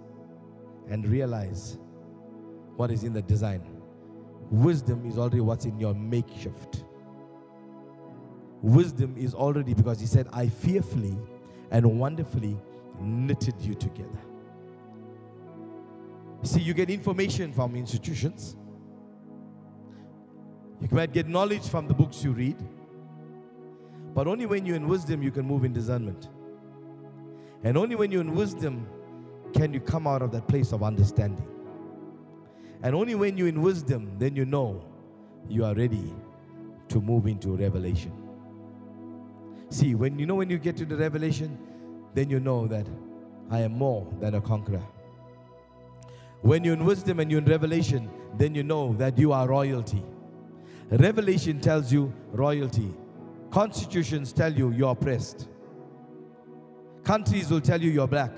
[0.88, 1.78] and realize
[2.74, 3.62] what is in the design.
[4.50, 6.82] Wisdom is already what's in your makeshift.
[8.62, 11.16] Wisdom is already because he said, I fearfully
[11.70, 12.56] and wonderfully
[13.00, 14.20] knitted you together.
[16.42, 18.56] See, you get information from institutions.
[20.80, 22.56] You might get knowledge from the books you read.
[24.14, 26.28] But only when you're in wisdom you can move in discernment.
[27.62, 28.86] And only when you're in wisdom
[29.52, 31.46] can you come out of that place of understanding.
[32.82, 34.82] And only when you're in wisdom, then you know
[35.48, 36.14] you are ready
[36.88, 38.12] to move into revelation.
[39.70, 41.56] See, when you know when you get to the revelation,
[42.12, 42.86] then you know that
[43.50, 44.82] I am more than a conqueror.
[46.42, 50.02] When you're in wisdom and you're in revelation, then you know that you are royalty.
[50.90, 52.92] Revelation tells you royalty.
[53.50, 55.48] Constitutions tell you you're oppressed.
[57.04, 58.32] Countries will tell you you're black.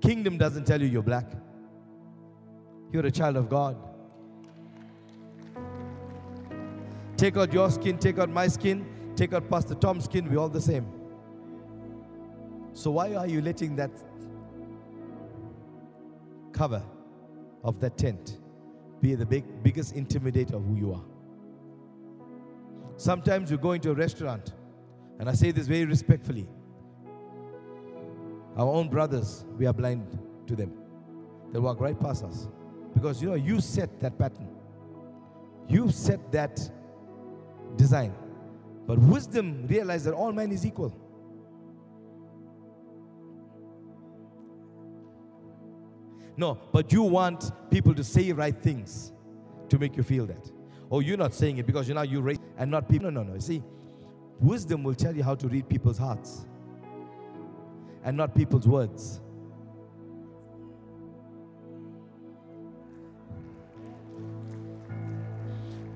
[0.00, 1.26] Kingdom doesn't tell you you're black.
[2.92, 3.76] You're a child of God.
[7.16, 10.50] Take out your skin, take out my skin, take out Pastor Tom's skin, we're all
[10.50, 10.86] the same.
[12.74, 13.90] So why are you letting that
[16.52, 16.82] cover
[17.64, 18.38] of that tent
[19.00, 21.04] be the big, biggest intimidator of who you are?
[22.98, 24.52] Sometimes you go into a restaurant,
[25.18, 26.46] and I say this very respectfully.
[28.56, 30.72] Our own brothers, we are blind to them.
[31.52, 32.48] They walk right past us.
[32.92, 34.48] Because you know, you set that pattern.
[35.68, 36.70] You set that
[37.76, 38.14] design.
[38.86, 40.94] But wisdom realizes that all man is equal.
[46.36, 49.12] No, but you want people to say right things
[49.68, 50.50] to make you feel that.
[50.90, 53.10] Oh, you're not saying it because you know you raise and not people.
[53.10, 53.38] No, no, no.
[53.40, 53.62] See,
[54.38, 56.46] wisdom will tell you how to read people's hearts
[58.04, 59.20] and not people's words.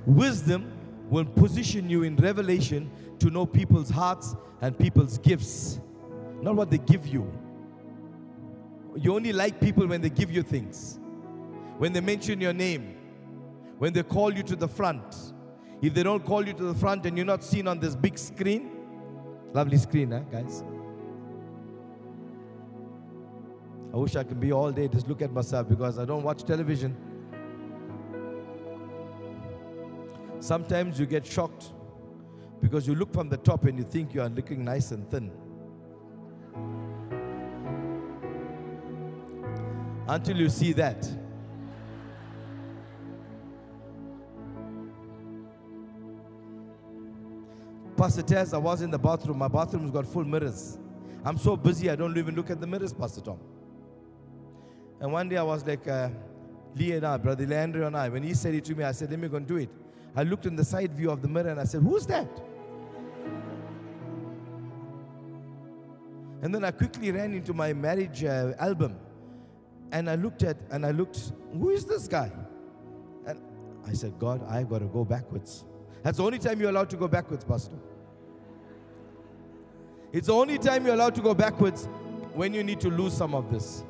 [0.06, 0.72] Wisdom
[1.10, 5.80] will position you in revelation to know people's hearts and people's gifts,
[6.40, 7.30] not what they give you.
[8.96, 10.98] You only like people when they give you things,
[11.78, 12.96] when they mention your name,
[13.78, 15.34] when they call you to the front.
[15.82, 18.18] If they don't call you to the front and you're not seen on this big
[18.18, 18.70] screen,
[19.52, 20.62] lovely screen, huh, guys?
[23.92, 26.44] I wish I could be all day just look at myself because I don't watch
[26.44, 26.96] television.
[30.40, 31.72] Sometimes you get shocked
[32.62, 35.30] because you look from the top and you think you are looking nice and thin.
[40.08, 41.08] Until you see that.
[47.96, 49.38] Pastor Tess, I was in the bathroom.
[49.38, 50.78] My bathroom's got full mirrors.
[51.22, 53.38] I'm so busy, I don't even look at the mirrors, Pastor Tom.
[55.00, 56.08] And one day I was like, uh,
[56.74, 59.10] Lee and I, Brother Leandro and I, when he said it to me, I said,
[59.10, 59.68] let me go and do it.
[60.16, 62.28] I looked in the side view of the mirror and I said, who's that?
[66.42, 68.96] And then I quickly ran into my marriage uh, album
[69.92, 72.30] and I looked at, and I looked, who is this guy?
[73.26, 73.40] And
[73.86, 75.64] I said, God, I got to go backwards.
[76.02, 77.76] That's the only time you're allowed to go backwards, Pastor.
[80.12, 81.86] It's the only time you're allowed to go backwards
[82.34, 83.84] when you need to lose some of this.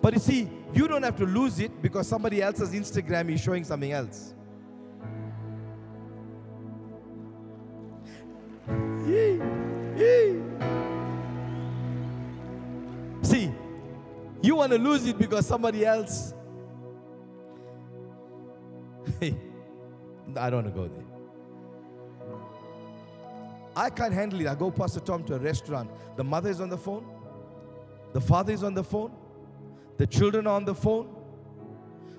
[0.00, 3.64] But you see, you don't have to lose it because somebody else's Instagram is showing
[3.64, 4.34] something else.
[13.22, 13.52] See,
[14.42, 16.34] you want to lose it because somebody else.
[19.20, 19.34] Hey,
[20.36, 21.04] I don't want to go there.
[23.74, 24.46] I can't handle it.
[24.46, 25.90] I go Pastor Tom to a restaurant.
[26.16, 27.06] The mother is on the phone.
[28.12, 29.12] The father is on the phone.
[29.96, 31.06] The children are on the phone.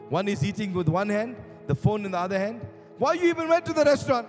[0.09, 1.35] One is eating with one hand,
[1.67, 2.65] the phone in the other hand.
[2.97, 4.27] Why you even went to the restaurant?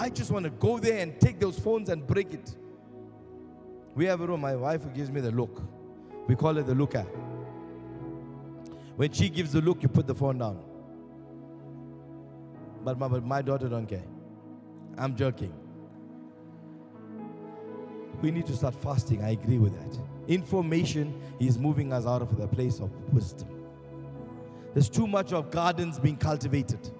[0.00, 2.56] I just want to go there and take those phones and break it.
[3.94, 5.62] We have a room, my wife gives me the look.
[6.26, 7.02] We call it the looker.
[8.96, 10.64] When she gives the look, you put the phone down.
[12.82, 14.04] But my, my daughter don't care.
[14.96, 15.52] I'm joking.
[18.22, 19.22] We need to start fasting.
[19.22, 20.00] I agree with that.
[20.28, 23.48] Information is moving us out of the place of wisdom.
[24.72, 26.90] There's too much of gardens being cultivated.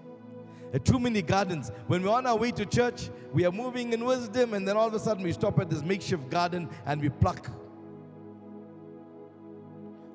[0.79, 1.71] Too many gardens.
[1.89, 4.87] When we're on our way to church, we are moving in wisdom, and then all
[4.87, 7.51] of a sudden we stop at this makeshift garden and we pluck.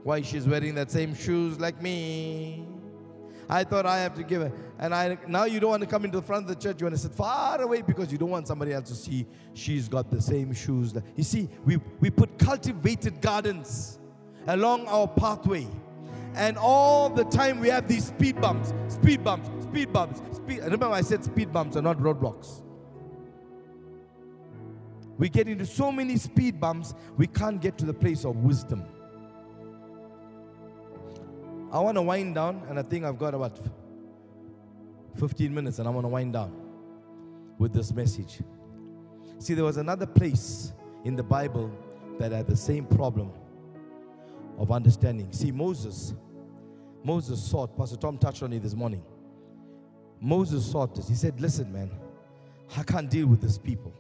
[0.04, 2.66] Why she's wearing that same shoes like me?
[3.50, 4.54] I thought I have to give it.
[4.80, 6.82] And I now you don't want to come into the front of the church.
[6.82, 9.88] You want to sit far away because you don't want somebody else to see she's
[9.88, 10.94] got the same shoes.
[11.16, 14.00] You see, we, we put cultivated gardens
[14.48, 15.68] along our pathway.
[16.36, 20.64] And all the time we have these speed bumps, speed bumps, speed bumps, speed.
[20.64, 22.62] Remember, I said speed bumps are not roadblocks.
[25.18, 28.84] We get into so many speed bumps, we can't get to the place of wisdom.
[31.72, 33.60] I want to wind down, and I think I've got about
[35.18, 36.54] 15 minutes, and I want to wind down
[37.58, 38.42] with this message.
[39.40, 40.74] See, there was another place
[41.06, 41.72] in the Bible
[42.20, 43.32] that had the same problem
[44.58, 45.32] of understanding.
[45.32, 46.14] See, Moses,
[47.04, 49.02] Moses sought, Pastor Tom touched on it this morning.
[50.22, 51.08] Moses sought this.
[51.08, 51.92] He said, Listen, man,
[52.78, 53.94] I can't deal with these people.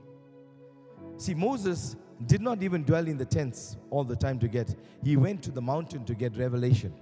[1.17, 1.95] See, Moses
[2.25, 5.51] did not even dwell in the tents all the time to get, he went to
[5.51, 6.93] the mountain to get revelation.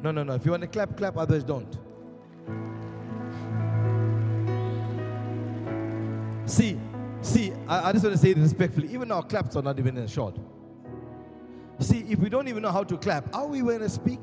[0.00, 0.34] No, no, no.
[0.34, 1.76] If you want to clap, clap, others don't.
[6.46, 6.78] See,
[7.20, 8.92] see, I, I just want to say it respectfully.
[8.92, 10.36] Even our claps are not even in short.
[11.80, 14.18] See, if we don't even know how to clap, how are we going to speak?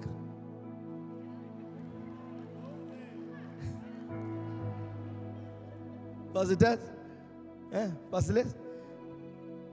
[6.33, 6.79] Pastor Ted?
[7.71, 8.55] Yeah, Pastor Liz?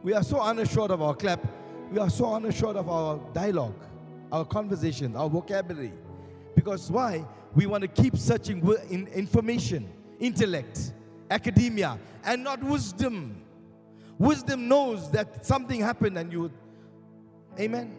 [0.05, 1.45] We are so unassured of our clap.
[1.91, 3.85] We are so unassured of our dialogue,
[4.31, 5.93] our conversation, our vocabulary.
[6.55, 7.25] Because why?
[7.55, 9.89] We want to keep searching in information,
[10.21, 10.93] intellect,
[11.31, 13.43] academia, and not wisdom.
[14.19, 16.51] Wisdom knows that something happened and you.
[17.59, 17.95] Amen.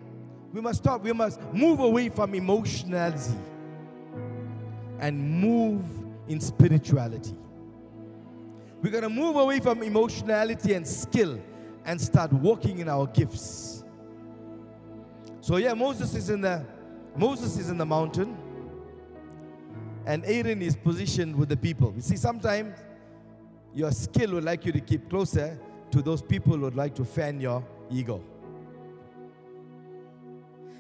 [0.52, 1.04] We must stop.
[1.04, 3.34] We must move away from emotionality
[5.00, 5.84] and move
[6.28, 7.36] in spirituality.
[8.82, 11.40] We're going to move away from emotionality and skill
[11.86, 13.84] and start walking in our gifts.
[15.42, 16.66] So yeah, Moses is in the
[17.16, 18.36] Moses is in the mountain
[20.06, 21.94] and Aaron is positioned with the people.
[21.96, 22.78] You see, sometimes
[23.74, 25.58] your skill would like you to keep closer
[25.92, 28.24] to those people who would like to fan your ego.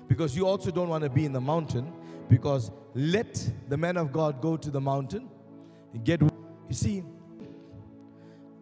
[0.08, 1.92] Because you also don't want to be in the mountain
[2.30, 5.30] because let the man of God go to the mountain
[6.04, 6.30] get you
[6.72, 7.04] see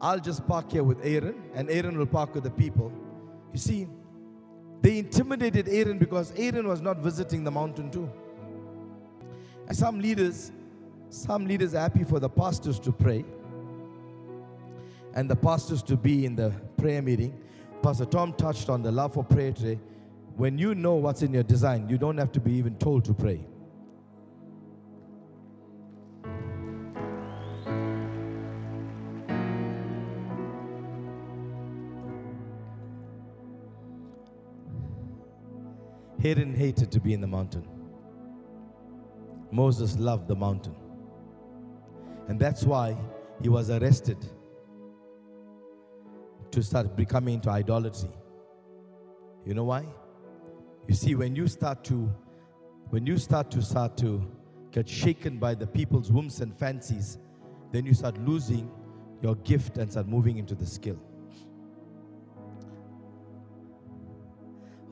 [0.02, 2.92] I'll just park here with Aaron, and Aaron will park with the people.
[3.54, 3.88] You see,
[4.82, 8.12] they intimidated Aaron because Aaron was not visiting the mountain too.
[9.68, 10.52] And some leaders,
[11.12, 13.24] some leaders are happy for the pastors to pray
[15.14, 17.40] and the pastors to be in the prayer meeting.
[17.84, 19.80] Pastor Tom touched on the love for prayer today.
[20.36, 23.14] When you know what's in your design, you don't have to be even told to
[23.14, 23.46] pray.
[36.24, 37.68] Aaron hated to be in the mountain.
[39.52, 40.76] Moses loved the mountain.
[42.28, 42.96] And that's why
[43.42, 44.18] he was arrested
[46.52, 48.12] to start becoming into idolatry.
[49.46, 49.86] You know why?
[50.88, 52.14] You see, when you start to
[52.90, 54.30] when you start to start to
[54.72, 57.18] get shaken by the people's whims and fancies,
[57.72, 58.70] then you start losing
[59.22, 61.00] your gift and start moving into the skill.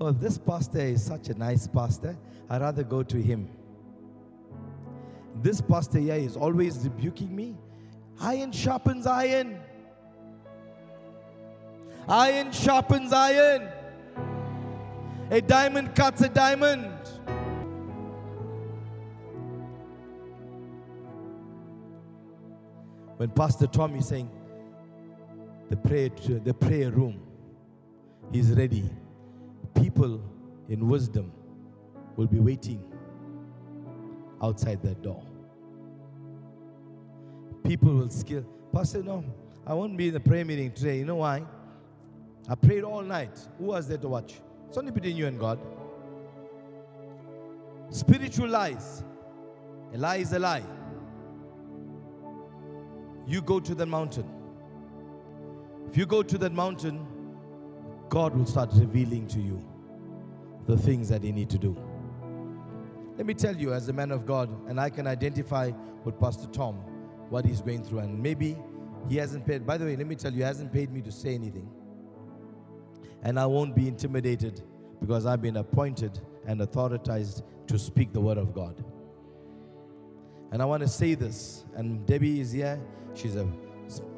[0.01, 2.17] oh, this pastor is such a nice pastor,
[2.49, 3.49] I'd rather go to him.
[5.41, 7.57] This pastor here is always rebuking me.
[8.19, 9.59] Iron sharpens iron.
[12.07, 13.69] Iron sharpens iron.
[15.31, 16.91] A diamond cuts a diamond.
[23.17, 24.29] When Pastor Tom is saying,
[25.69, 27.21] the prayer, the prayer room,
[28.31, 28.89] he's ready
[29.75, 30.21] people
[30.67, 31.31] in wisdom
[32.15, 32.83] will be waiting
[34.41, 35.23] outside that door.
[37.63, 38.45] People will skill.
[38.73, 39.23] Pastor, no,
[39.65, 40.99] I won't be in the prayer meeting today.
[40.99, 41.43] You know why?
[42.47, 43.37] I prayed all night.
[43.57, 44.41] Who was there to watch?
[44.69, 45.59] It's only between you and God.
[47.89, 49.03] Spiritual lies.
[49.93, 50.63] A lie is a lie.
[53.25, 54.29] You go to the mountain.
[55.89, 57.05] If you go to that mountain,
[58.09, 59.59] God will start revealing to you
[60.67, 61.75] the things that you need to do.
[63.17, 65.71] Let me tell you, as a man of God, and I can identify
[66.05, 66.75] with Pastor Tom
[67.29, 68.55] what he's going through, and maybe
[69.09, 69.65] he hasn't paid.
[69.65, 71.67] By the way, let me tell you, he hasn't paid me to say anything.
[73.23, 74.61] And I won't be intimidated
[74.99, 78.83] because I've been appointed and authorized to speak the word of God.
[80.51, 82.79] And I want to say this, and Debbie is here.
[83.13, 83.47] She's a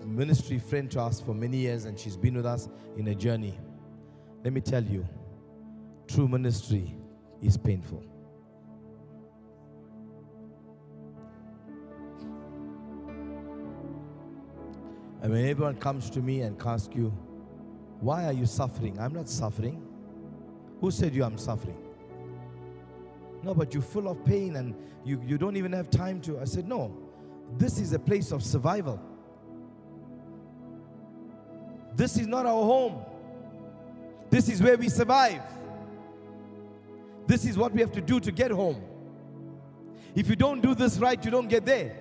[0.06, 3.60] ministry friend to us for many years, and she's been with us in a journey.
[4.44, 5.08] Let me tell you,
[6.08, 6.96] true ministry
[7.42, 8.04] is painful.
[15.22, 17.14] And when everyone comes to me and asks you,
[18.02, 19.00] why are you suffering?
[19.00, 19.82] I'm not suffering.
[20.82, 21.78] Who said you I'm suffering?
[23.44, 24.76] No, but you're full of pain and
[25.06, 26.40] you, you don't even have time to.
[26.40, 26.96] I said, No,
[27.58, 29.00] this is a place of survival.
[31.96, 33.06] This is not our home.
[34.30, 35.42] This is where we survive.
[37.28, 38.82] This is what we have to do to get home.
[40.16, 41.96] If you don't do this right, you don't get there.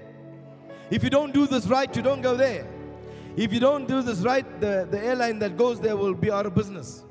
[0.90, 2.66] If you don't do this right, you don't go there.
[3.36, 6.46] If you don't do this right, the, the airline that goes there will be out
[6.46, 7.04] of business.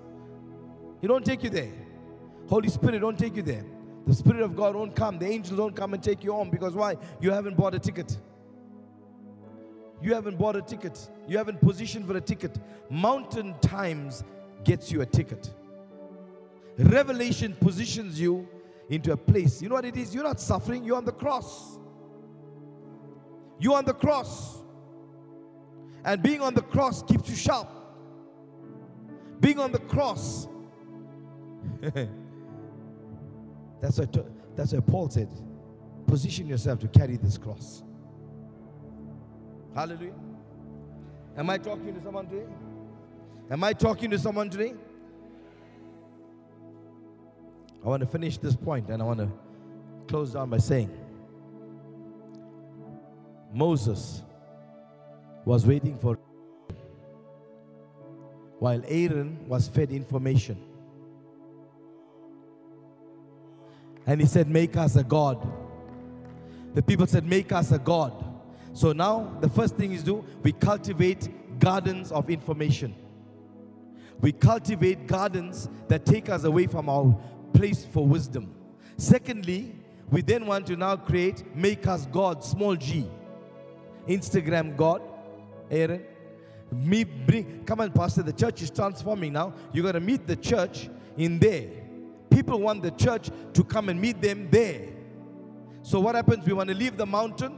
[1.01, 1.71] He don't take you there.
[2.47, 3.65] Holy Spirit don't take you there.
[4.05, 5.19] The Spirit of God won't come.
[5.19, 6.97] The angels don't come and take you home because why?
[7.21, 8.17] You haven't bought a ticket.
[10.01, 11.09] You haven't bought a ticket.
[11.27, 12.57] You haven't positioned for a ticket.
[12.89, 14.23] Mountain times
[14.63, 15.53] gets you a ticket.
[16.77, 18.47] Revelation positions you
[18.89, 19.61] into a place.
[19.61, 20.15] You know what it is?
[20.15, 21.77] You're not suffering, you're on the cross.
[23.59, 24.58] You're on the cross.
[26.03, 27.67] And being on the cross keeps you sharp.
[29.39, 30.47] Being on the cross.
[33.81, 35.29] that's, what, that's what Paul said.
[36.07, 37.83] Position yourself to carry this cross.
[39.75, 40.13] Hallelujah.
[41.37, 42.45] Am I talking to someone today?
[43.51, 44.73] Am I talking to someone today?
[47.83, 49.29] I want to finish this point and I want to
[50.07, 50.91] close down by saying
[53.53, 54.23] Moses
[55.45, 56.17] was waiting for
[58.59, 60.61] while Aaron was fed information.
[64.05, 65.47] And he said, Make us a God.
[66.73, 68.25] The people said, Make us a God.
[68.73, 72.95] So now the first thing is do we cultivate gardens of information.
[74.21, 77.17] We cultivate gardens that take us away from our
[77.53, 78.53] place for wisdom.
[78.97, 79.75] Secondly,
[80.09, 83.07] we then want to now create make us God, small g.
[84.07, 85.01] Instagram God,
[85.69, 86.03] Aaron.
[86.71, 88.23] Me bring come on, Pastor.
[88.23, 89.53] The church is transforming now.
[89.73, 91.69] You're gonna meet the church in there.
[92.29, 94.89] People want the church to come and meet them there.
[95.81, 96.45] So what happens?
[96.45, 97.57] We want to leave the mountain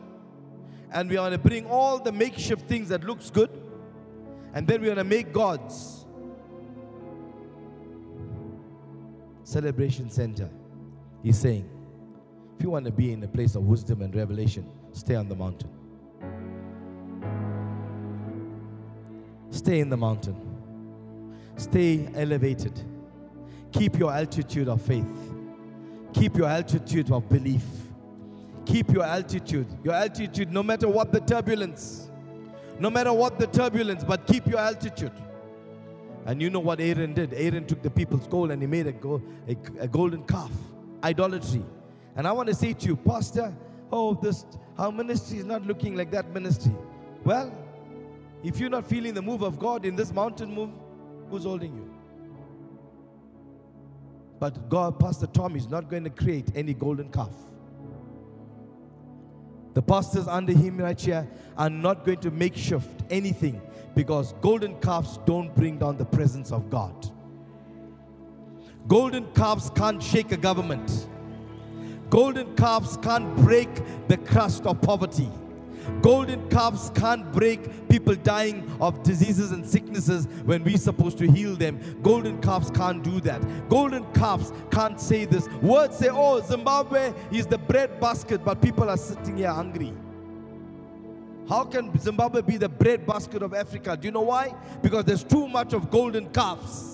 [0.91, 3.49] and we want to bring all the makeshift things that looks good
[4.53, 6.05] and then we want to make gods
[9.43, 10.49] celebration center
[11.23, 11.69] he's saying
[12.57, 15.35] if you want to be in a place of wisdom and revelation stay on the
[15.35, 15.69] mountain
[19.51, 20.35] stay in the mountain
[21.55, 22.83] stay elevated
[23.71, 25.05] keep your altitude of faith
[26.13, 27.63] keep your altitude of belief
[28.65, 32.11] keep your altitude your altitude no matter what the turbulence
[32.81, 35.11] no matter what the turbulence, but keep your altitude.
[36.25, 37.31] And you know what Aaron did?
[37.31, 38.93] Aaron took the people's gold and he made a,
[39.47, 40.51] a, a golden calf.
[41.03, 41.63] Idolatry.
[42.15, 43.53] And I want to say to you, Pastor,
[43.91, 44.45] oh, this
[44.79, 46.73] our ministry is not looking like that ministry.
[47.23, 47.53] Well,
[48.43, 50.71] if you're not feeling the move of God in this mountain move,
[51.29, 51.93] who's holding you?
[54.39, 57.35] But God, Pastor Tom, is not going to create any golden calf.
[59.73, 63.61] The pastors under him right here are not going to make shift anything
[63.95, 67.09] because golden calves don't bring down the presence of God.
[68.87, 71.07] Golden calves can't shake a government.
[72.09, 73.69] Golden calves can't break
[74.07, 75.29] the crust of poverty.
[76.01, 81.55] Golden calves can't break people dying of diseases and sicknesses when we're supposed to heal
[81.55, 81.79] them.
[82.01, 83.41] Golden calves can't do that.
[83.69, 85.47] Golden calves can't say this.
[85.61, 89.93] Words say, oh, Zimbabwe is the bread basket, but people are sitting here hungry.
[91.49, 93.97] How can Zimbabwe be the bread basket of Africa?
[93.97, 94.55] Do you know why?
[94.81, 96.90] Because there's too much of golden calves.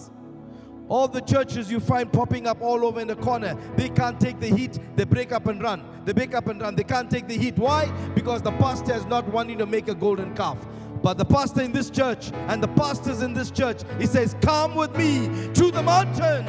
[0.89, 4.39] All the churches you find popping up all over in the corner, they can't take
[4.39, 5.83] the heat, they break up and run.
[6.05, 6.75] They break up and run.
[6.75, 7.57] They can't take the heat.
[7.57, 7.91] Why?
[8.15, 10.57] Because the pastor is not wanting to make a golden calf.
[11.03, 14.75] But the pastor in this church and the pastors in this church, he says, Come
[14.75, 16.45] with me to the mountain.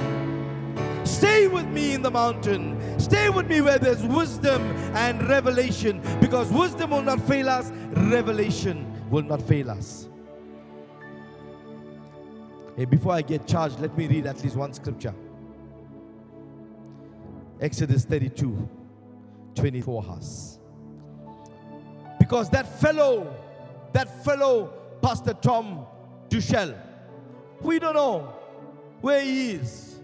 [1.04, 2.78] Stay with me in the mountain.
[3.00, 4.62] Stay with me where there's wisdom
[4.94, 6.00] and revelation.
[6.20, 10.08] Because wisdom will not fail us, revelation will not fail us.
[12.78, 15.12] Hey, before I get charged, let me read at least one scripture.
[17.60, 18.68] Exodus 32
[19.56, 20.60] 24 has.
[22.20, 23.34] Because that fellow,
[23.92, 24.72] that fellow,
[25.02, 25.86] Pastor Tom
[26.28, 26.80] Deuschle,
[27.62, 28.32] we don't know
[29.00, 29.98] where he is.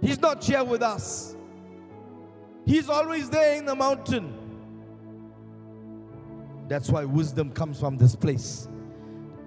[0.00, 1.36] He's not here with us.
[2.64, 4.32] He's always there in the mountain.
[6.66, 8.68] That's why wisdom comes from this place.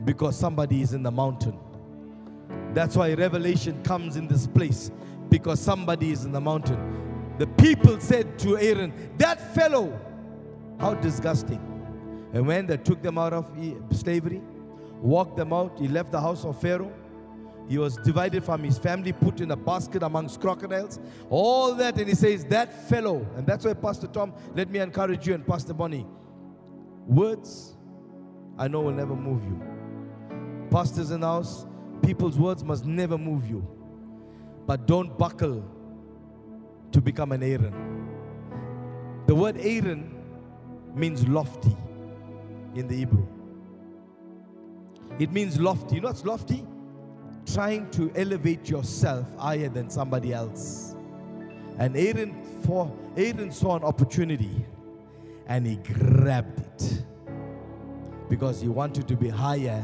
[0.06, 1.58] Because somebody is in the mountain.
[2.74, 4.92] That's why revelation comes in this place
[5.30, 7.36] because somebody is in the mountain.
[7.38, 9.98] The people said to Aaron, That fellow,
[10.80, 11.62] how disgusting.
[12.34, 13.50] And when they took them out of
[13.92, 14.42] slavery,
[15.02, 16.94] walked them out, he left the house of Pharaoh.
[17.68, 21.00] He was divided from his family, put in a basket amongst crocodiles.
[21.30, 25.28] All that, and he says, That fellow, and that's why Pastor Tom, let me encourage
[25.28, 26.06] you and Pastor Bonnie.
[27.06, 27.76] Words,
[28.58, 29.62] I know will never move you.
[30.70, 31.66] Pastors in the house,
[32.02, 33.66] people's words must never move you.
[34.66, 35.64] But don't buckle
[36.92, 37.74] to become an Aaron.
[39.26, 40.16] The word Aaron
[40.96, 41.76] means lofty
[42.76, 43.26] in the Hebrew.
[45.20, 45.96] It means lofty.
[45.96, 46.66] You know what's lofty?
[47.54, 50.96] Trying to elevate yourself higher than somebody else.
[51.78, 54.66] And Aaron, for Aaron saw an opportunity
[55.48, 57.04] and he grabbed it
[58.30, 59.84] because he wanted to be higher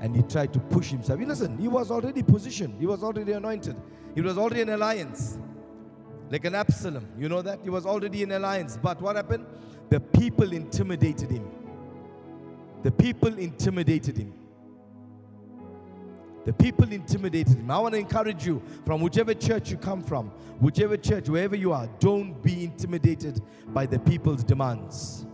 [0.00, 1.20] and he tried to push himself.
[1.20, 3.76] Listen, he was already positioned, he was already anointed,
[4.14, 5.38] he was already in alliance.
[6.30, 7.60] Like an Absalom, you know that?
[7.62, 8.78] He was already in alliance.
[8.80, 9.46] But what happened?
[9.88, 11.50] The people intimidated him.
[12.82, 14.34] The people intimidated him.
[16.44, 17.70] The people intimidated him.
[17.70, 20.28] I want to encourage you from whichever church you come from,
[20.60, 25.26] whichever church, wherever you are, don't be intimidated by the people's demands.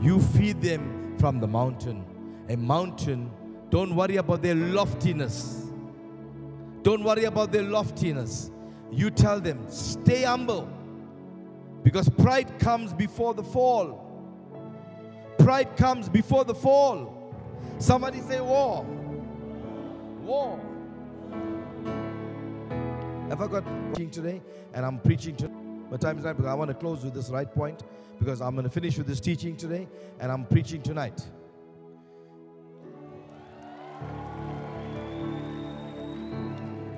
[0.00, 2.04] You feed them from the mountain.
[2.48, 3.30] A mountain
[3.70, 5.66] don't worry about their loftiness.
[6.82, 8.50] Don't worry about their loftiness.
[8.90, 10.68] You tell them, stay humble.
[11.82, 14.06] Because pride comes before the fall.
[15.38, 17.34] Pride comes before the fall.
[17.78, 18.84] Somebody say, war.
[20.22, 20.60] War.
[23.30, 23.64] Have I got
[23.94, 24.42] preaching today?
[24.74, 25.54] And I'm preaching today.
[25.90, 27.84] But time is right because I want to close with this right point
[28.18, 31.26] because I'm going to finish with this teaching today and I'm preaching tonight.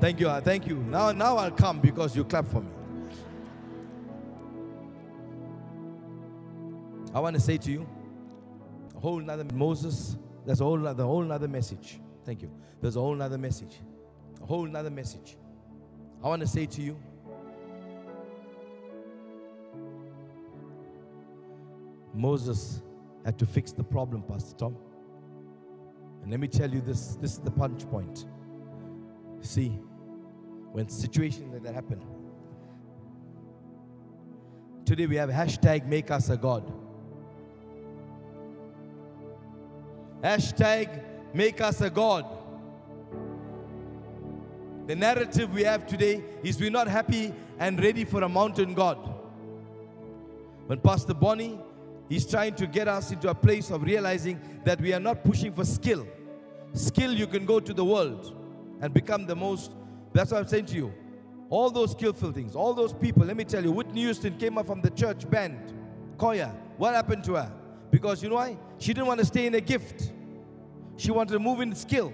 [0.01, 0.29] Thank you.
[0.41, 0.77] Thank you.
[0.79, 2.71] Now, now I'll come because you clap for me.
[7.15, 7.87] I want to say to you,
[8.97, 10.17] a whole nother Moses.
[10.45, 12.01] There's a whole nother, whole nother message.
[12.25, 12.51] Thank you.
[12.81, 13.81] There's a whole nother message.
[14.43, 15.37] A whole nother message.
[16.25, 16.99] I want to say to you,
[22.15, 22.83] Moses
[23.25, 24.77] had to fix the problem, Pastor Tom.
[26.23, 28.27] And let me tell you this this is the punch point.
[29.41, 29.71] See,
[30.71, 32.01] when situations like that happen,
[34.85, 36.73] today we have hashtag make us a God.
[40.23, 41.03] Hashtag
[41.35, 42.25] make us a God.
[44.87, 48.99] The narrative we have today is we're not happy and ready for a mountain God.
[50.67, 51.59] When Pastor Bonnie
[52.13, 55.51] He's trying to get us into a place of realizing that we are not pushing
[55.51, 56.07] for skill.
[56.75, 58.37] Skill, you can go to the world
[58.83, 59.73] and become the most.
[60.13, 60.93] That's what I'm saying to you.
[61.49, 64.67] All those skillful things, all those people, let me tell you, Whitney Houston came up
[64.67, 65.73] from the church band,
[66.19, 66.55] choir.
[66.77, 67.51] What happened to her?
[67.91, 68.59] Because you know why?
[68.77, 70.13] She didn't want to stay in a gift,
[70.99, 72.13] she wanted to move in skill.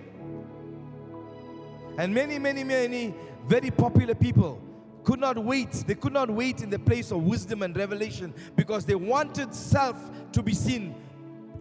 [1.99, 3.17] And many, many, many
[3.49, 4.63] very popular people
[5.09, 5.73] could not wait.
[5.87, 9.97] They could not wait in the place of wisdom and revelation because they wanted self
[10.33, 10.95] to be seen.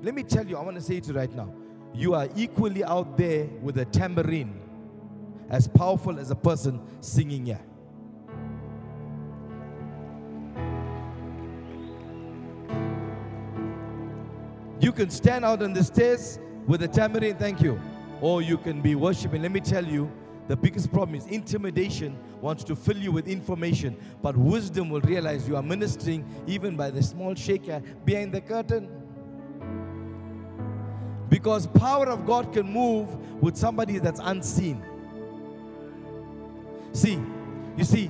[0.04, 1.54] Let me tell you, I want to say it right now.
[1.94, 4.60] You are equally out there with a tambourine,
[5.50, 7.62] as powerful as a person singing here.
[14.82, 16.38] You can stand out on the stairs
[16.68, 17.80] with a tambourine, thank you.
[18.20, 19.42] Or you can be worshiping.
[19.42, 20.12] Let me tell you,
[20.48, 25.48] the biggest problem is intimidation wants to fill you with information, but wisdom will realize
[25.48, 28.90] you are ministering even by the small shaker behind the curtain.
[31.30, 34.82] Because power of God can move with somebody that's unseen.
[36.94, 37.20] See,
[37.76, 38.10] you see,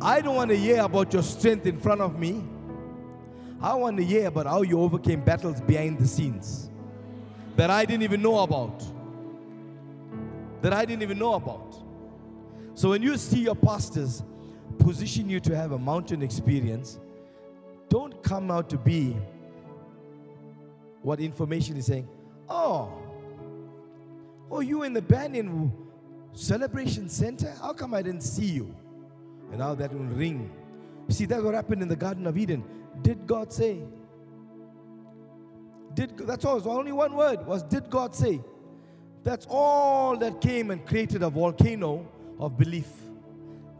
[0.00, 2.42] I don't want to hear about your strength in front of me.
[3.60, 6.68] I want to hear about how you overcame battles behind the scenes
[7.54, 8.84] that I didn't even know about
[10.62, 11.76] that I didn't even know about.
[12.74, 14.22] So when you see your pastors
[14.78, 16.98] position you to have a mountain experience,
[17.88, 19.16] don't come out to be
[21.02, 22.08] what information is saying.
[22.48, 22.92] Oh,
[24.50, 25.72] oh, you in the Banyan
[26.32, 27.52] Celebration Center?
[27.60, 28.74] How come I didn't see you?
[29.50, 30.50] And now that will ring.
[31.08, 32.64] See, that's what happened in the Garden of Eden.
[33.02, 33.82] Did God say?
[35.94, 36.66] Did that's all.
[36.70, 38.40] Only one word was did God say?
[39.24, 42.06] That's all that came and created a volcano
[42.38, 42.88] of belief.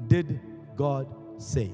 [0.07, 0.40] Did
[0.76, 1.07] God
[1.38, 1.72] say?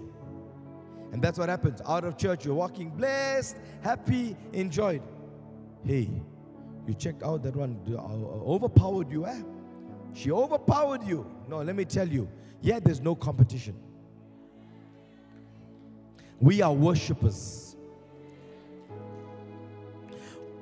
[1.13, 1.81] And that's what happens.
[1.87, 5.03] Out of church, you're walking blessed, happy, enjoyed.
[5.85, 6.11] Hey,
[6.87, 8.01] you checked out that one uh,
[8.51, 9.43] overpowered you, eh?
[10.15, 11.31] She overpowered you.
[11.47, 12.29] No, let me tell you,
[12.61, 13.75] yeah, there's no competition.
[16.41, 17.77] We are worshippers.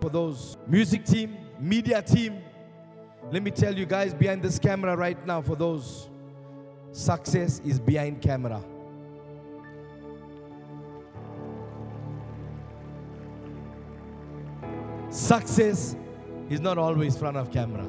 [0.01, 2.41] For those music team, media team,
[3.31, 6.09] Let me tell you guys behind this camera right now, for those,
[6.93, 8.63] success is behind camera.
[15.11, 15.97] Success
[16.49, 17.87] is not always front of camera.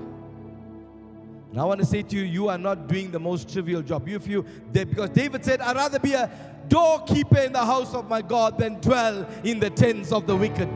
[1.51, 4.07] Now I want to say to you, you are not doing the most trivial job.
[4.07, 6.31] You, if you, because David said, I'd rather be a
[6.67, 10.69] doorkeeper in the house of my God than dwell in the tents of the wicked.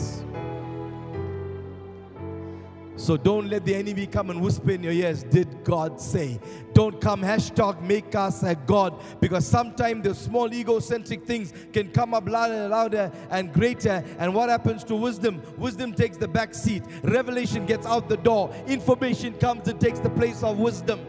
[3.01, 6.39] So don't let the enemy come and whisper in your ears, did God say?
[6.73, 12.13] Don't come hashtag make us a God because sometimes the small egocentric things can come
[12.13, 14.03] up louder, and louder and greater.
[14.19, 15.41] And what happens to wisdom?
[15.57, 16.83] Wisdom takes the back seat.
[17.01, 18.53] Revelation gets out the door.
[18.67, 20.99] Information comes and takes the place of wisdom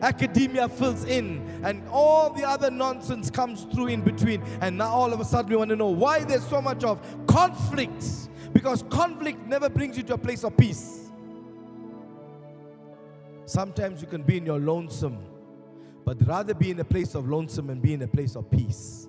[0.00, 4.42] academia fills in, and all the other nonsense comes through in between.
[4.60, 6.98] And now all of a sudden we want to know why there's so much of
[7.28, 8.04] conflict.
[8.52, 11.01] Because conflict never brings you to a place of peace.
[13.52, 15.18] Sometimes you can be in your lonesome,
[16.06, 19.08] but rather be in a place of lonesome and be in a place of peace.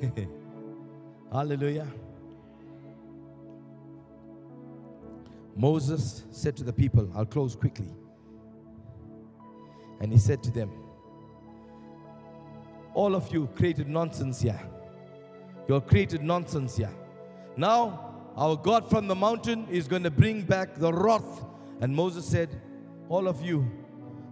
[1.30, 1.86] Hallelujah.
[5.54, 7.92] Moses said to the people, I'll close quickly.
[10.00, 10.70] And he said to them,
[12.94, 14.62] All of you created nonsense here.
[15.68, 16.94] You have created nonsense here.
[17.58, 21.44] Now, our God from the mountain is going to bring back the wrath
[21.80, 22.48] and Moses said,
[23.08, 23.70] All of you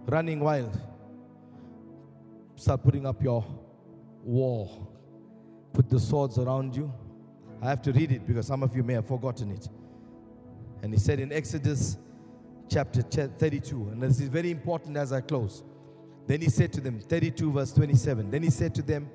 [0.07, 0.77] running wild,
[2.55, 3.45] start putting up your
[4.23, 4.91] wall.
[5.73, 6.91] Put the swords around you.
[7.61, 9.67] I have to read it because some of you may have forgotten it.
[10.81, 11.97] And he said in Exodus
[12.69, 15.63] chapter 32, and this is very important as I close.
[16.27, 19.09] Then he said to them, 32 verse 27, then he said to them,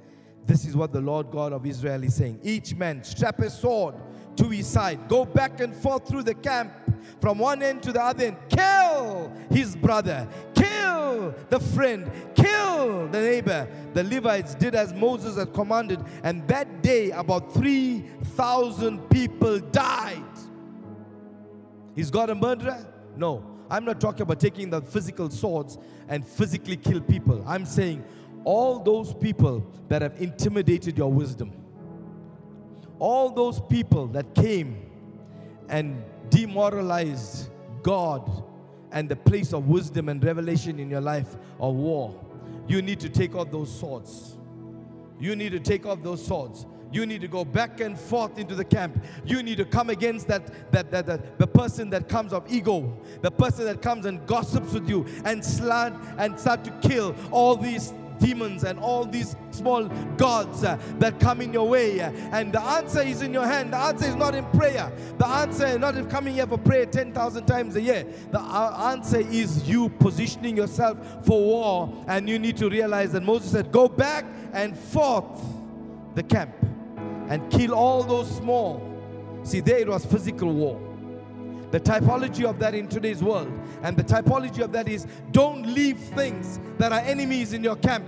[0.47, 2.41] This is what the Lord God of Israel is saying.
[2.43, 3.95] Each man strap a sword
[4.37, 6.73] to his side, go back and forth through the camp
[7.21, 8.37] from one end to the other end.
[8.49, 13.69] Kill his brother, kill the friend, kill the neighbor.
[13.93, 20.23] The Levites did as Moses had commanded, and that day about 3,000 people died.
[21.97, 22.87] Is God a murderer?
[23.17, 23.45] No.
[23.71, 25.79] I'm not talking about taking the physical swords
[26.09, 27.45] and physically kill people.
[27.47, 28.05] I'm saying
[28.45, 31.53] all those people that have intimidated your wisdom,
[33.01, 34.77] all those people that came
[35.69, 37.51] and demoralized
[37.83, 38.45] God
[38.93, 42.15] and the place of wisdom and revelation in your life of war,
[42.69, 44.37] you need to take off those swords.
[45.19, 46.67] You need to take off those swords.
[46.93, 49.03] You need to go back and forth into the camp.
[49.25, 52.99] You need to come against that, that, that, that the person that comes of ego,
[53.23, 57.57] the person that comes and gossips with you and slant and start to kill all
[57.57, 62.01] these demons and all these small gods uh, that come in your way.
[62.01, 63.73] Uh, and the answer is in your hand.
[63.73, 64.93] The answer is not in prayer.
[65.19, 68.07] The answer is not in coming here for prayer 10,000 times a year.
[68.31, 72.05] The uh, answer is you positioning yourself for war.
[72.07, 75.43] And you need to realize that Moses said, Go back and forth
[76.15, 76.55] the camp
[77.29, 78.87] and kill all those small.
[79.43, 80.90] See, there it was physical war.
[81.71, 83.53] The typology of that in today's world,
[83.83, 88.05] and the typology of that is don't leave things that are enemies in your camp.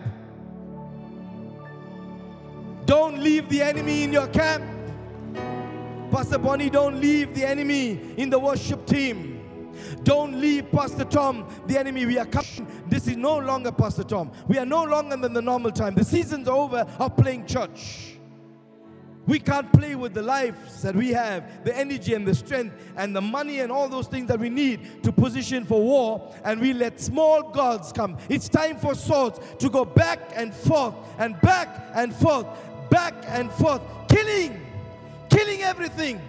[2.84, 4.64] Don't leave the enemy in your camp.
[6.10, 9.38] Pastor Bonnie, don't leave the enemy in the worship team.
[10.02, 12.04] Don't leave Pastor Tom, the enemy.
[12.04, 12.66] We are coming.
[12.88, 14.32] This is no longer Pastor Tom.
[14.48, 15.94] We are no longer than the normal time.
[15.94, 18.11] The season's over of playing church.
[19.24, 23.14] We can't play with the lives that we have, the energy and the strength and
[23.14, 26.72] the money and all those things that we need to position for war, and we
[26.72, 28.18] let small gods come.
[28.28, 32.46] It's time for swords to go back and forth and back and forth,
[32.90, 34.60] back and forth, killing,
[35.30, 36.20] killing everything.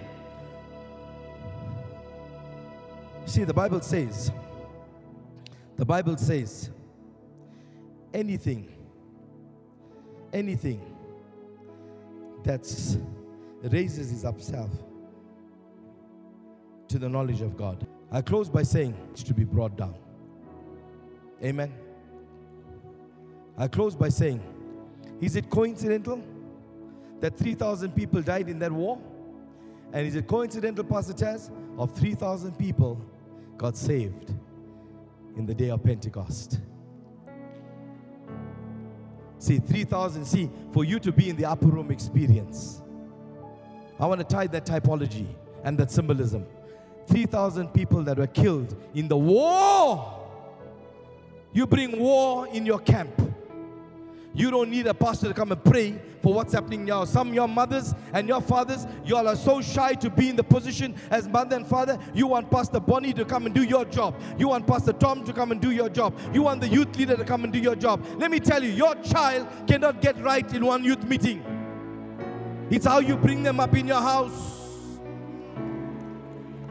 [3.25, 4.31] See, the Bible says,
[5.77, 6.69] the Bible says,
[8.13, 8.71] anything,
[10.31, 10.92] anything
[12.43, 12.67] that
[13.63, 14.69] raises his upself
[16.87, 17.87] to the knowledge of God.
[18.11, 19.95] I close by saying it's to be brought down.
[21.43, 21.73] Amen.
[23.57, 24.41] I close by saying,
[25.21, 26.23] is it coincidental
[27.19, 28.99] that 3,000 people died in that war?
[29.93, 32.99] And is it coincidental, Pastor Chaz, of 3,000 people
[33.57, 34.33] got saved
[35.37, 36.59] in the day of Pentecost?
[39.43, 40.23] See, 3,000.
[40.23, 42.81] See, for you to be in the upper room experience,
[43.99, 45.25] I want to tie that typology
[45.65, 46.45] and that symbolism.
[47.07, 50.17] 3,000 people that were killed in the war.
[51.51, 53.11] You bring war in your camp.
[54.35, 57.05] You don't need a pastor to come and pray for what's happening now.
[57.05, 60.43] Some your mothers and your fathers, you all are so shy to be in the
[60.43, 61.99] position as mother and father.
[62.15, 64.19] You want Pastor Bonnie to come and do your job.
[64.39, 66.17] You want Pastor Tom to come and do your job.
[66.33, 68.03] You want the youth leader to come and do your job.
[68.17, 71.45] Let me tell you, your child cannot get right in one youth meeting.
[72.71, 74.53] It's how you bring them up in your house.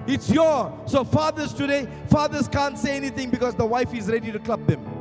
[0.08, 0.82] It's your.
[0.86, 4.91] So, fathers today, fathers can't say anything because the wife is ready to club them.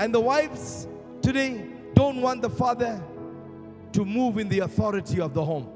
[0.00, 0.88] And the wives
[1.20, 3.04] today don't want the father
[3.92, 5.68] to move in the authority of the home.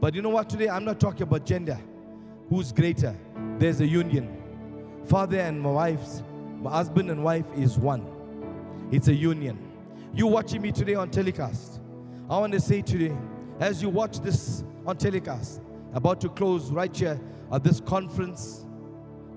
[0.00, 0.50] But you know what?
[0.50, 1.78] Today I'm not talking about gender.
[2.48, 3.16] Who's greater?
[3.60, 4.42] There's a union.
[5.04, 6.24] Father and my wife's,
[6.60, 8.04] my husband and wife is one.
[8.90, 9.56] It's a union.
[10.12, 11.78] You watching me today on telecast.
[12.28, 13.16] I want to say today,
[13.60, 15.60] as you watch this on telecast,
[15.92, 17.20] about to close right here
[17.52, 18.66] at this conference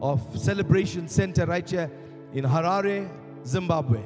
[0.01, 1.91] of celebration center right here
[2.33, 3.07] in Harare,
[3.47, 4.01] Zimbabwe.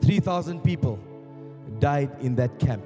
[0.00, 0.98] 3,000 people
[1.80, 2.84] died in that camp.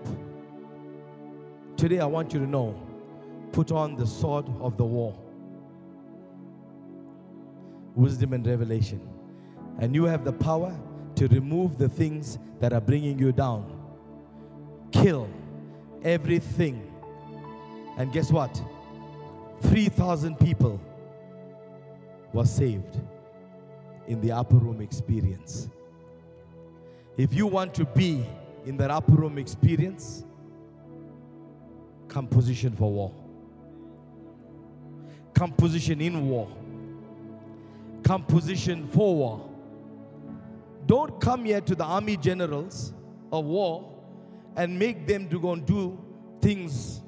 [1.76, 2.74] Today, I want you to know
[3.52, 5.16] put on the sword of the war
[7.94, 9.00] wisdom and revelation.
[9.78, 10.78] And you have the power
[11.16, 13.64] to remove the things that are bringing you down,
[14.92, 15.28] kill
[16.02, 16.92] everything.
[17.96, 18.62] And guess what?
[19.62, 20.78] 3,000 people
[22.32, 23.00] were saved
[24.08, 25.68] in the upper room experience.
[27.16, 28.24] If you want to be
[28.64, 30.24] in that upper room experience,
[32.08, 33.12] come position for war.
[35.34, 36.48] Come position in war.
[38.02, 39.50] Come position for war.
[40.86, 42.92] Don't come here to the army generals
[43.32, 43.92] of war
[44.56, 45.98] and make them to go and do
[46.40, 47.02] things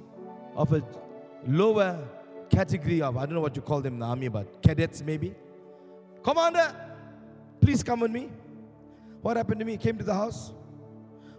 [0.57, 0.83] of a
[1.47, 1.99] lower
[2.51, 5.35] category of, I don't know what you call them in the army, but cadets maybe.
[6.23, 6.75] Commander,
[7.61, 8.31] Please come with me.
[9.23, 9.77] What happened to me?
[9.77, 10.53] Came to the house.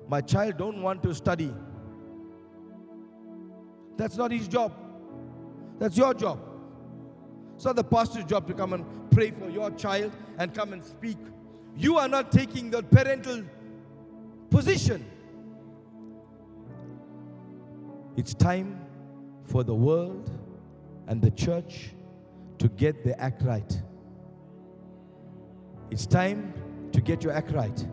[0.08, 1.54] My child don't want to study.
[3.98, 4.74] That's not his job.
[5.78, 6.40] That's your job.
[7.56, 10.84] It's not the pastor's job to come and pray for your child and come and
[10.84, 11.18] speak.
[11.76, 13.44] You are not taking the parental
[14.50, 15.06] position.
[18.16, 18.80] It's time
[19.44, 20.30] for the world
[21.08, 21.92] and the church
[22.58, 23.82] to get the act right.
[25.92, 26.54] It's time
[26.92, 27.88] to get your act right.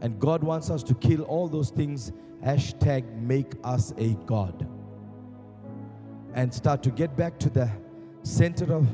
[0.00, 2.12] And God wants us to kill all those things.
[2.44, 4.68] Hashtag make us a God.
[6.34, 7.70] And start to get back to the
[8.22, 8.86] center of,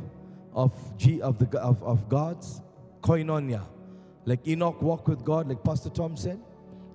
[0.55, 2.63] of, G, of, the, of, of God's
[3.03, 3.63] koinonia.
[4.25, 6.41] Like Enoch walked with God, like Pastor Tom said,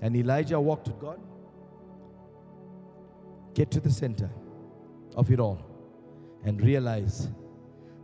[0.02, 1.20] and Elijah walked with God.
[3.54, 4.30] Get to the center
[5.16, 5.60] of it all
[6.46, 7.28] and realize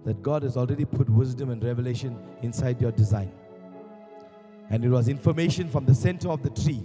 [0.06, 3.32] that God has already put wisdom and revelation inside your design.
[4.70, 6.84] And it was information from the center of the tree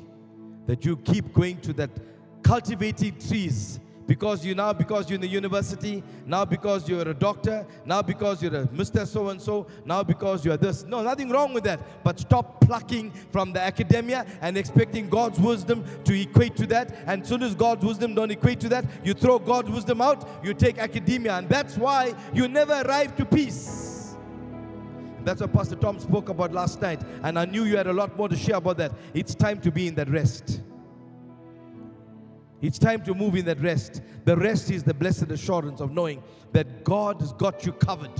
[0.67, 1.91] that you keep going to that
[2.43, 7.65] cultivating trees because you now because you're in the university now because you're a doctor
[7.85, 10.85] now because you're a mr so and so now because you're this.
[10.85, 11.79] No nothing wrong with that.
[12.03, 16.97] But stop plucking from the academia and expecting god's wisdom to equate to that.
[17.07, 20.55] And soon as god's wisdom don't equate to that you throw god's wisdom out you
[20.55, 21.37] take academia.
[21.37, 24.17] And that's why you never arrive to peace.
[25.23, 27.03] That's what pastor tom spoke about last night.
[27.23, 28.93] And i knew you had a lot more to share about that.
[29.13, 30.63] It's time to be in that rest
[32.61, 34.03] it's time to move in that rest.
[34.25, 38.13] The rest is the blessed assurance of knowing that God has got you covered.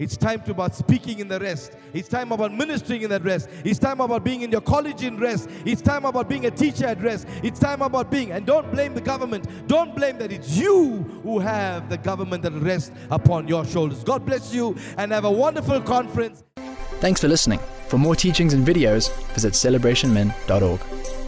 [0.00, 1.72] It's time to about speaking in the rest.
[1.92, 3.50] It's time about ministering in that rest.
[3.66, 5.50] It's time about being in your college in rest.
[5.66, 7.28] It's time about being a teacher at rest.
[7.42, 9.46] It's time about being, and don't blame the government.
[9.68, 14.02] Don't blame that it's you who have the government that rests upon your shoulders.
[14.02, 16.44] God bless you and have a wonderful conference.
[17.00, 17.60] Thanks for listening.
[17.88, 21.19] For more teachings and videos, visit celebrationmen.org.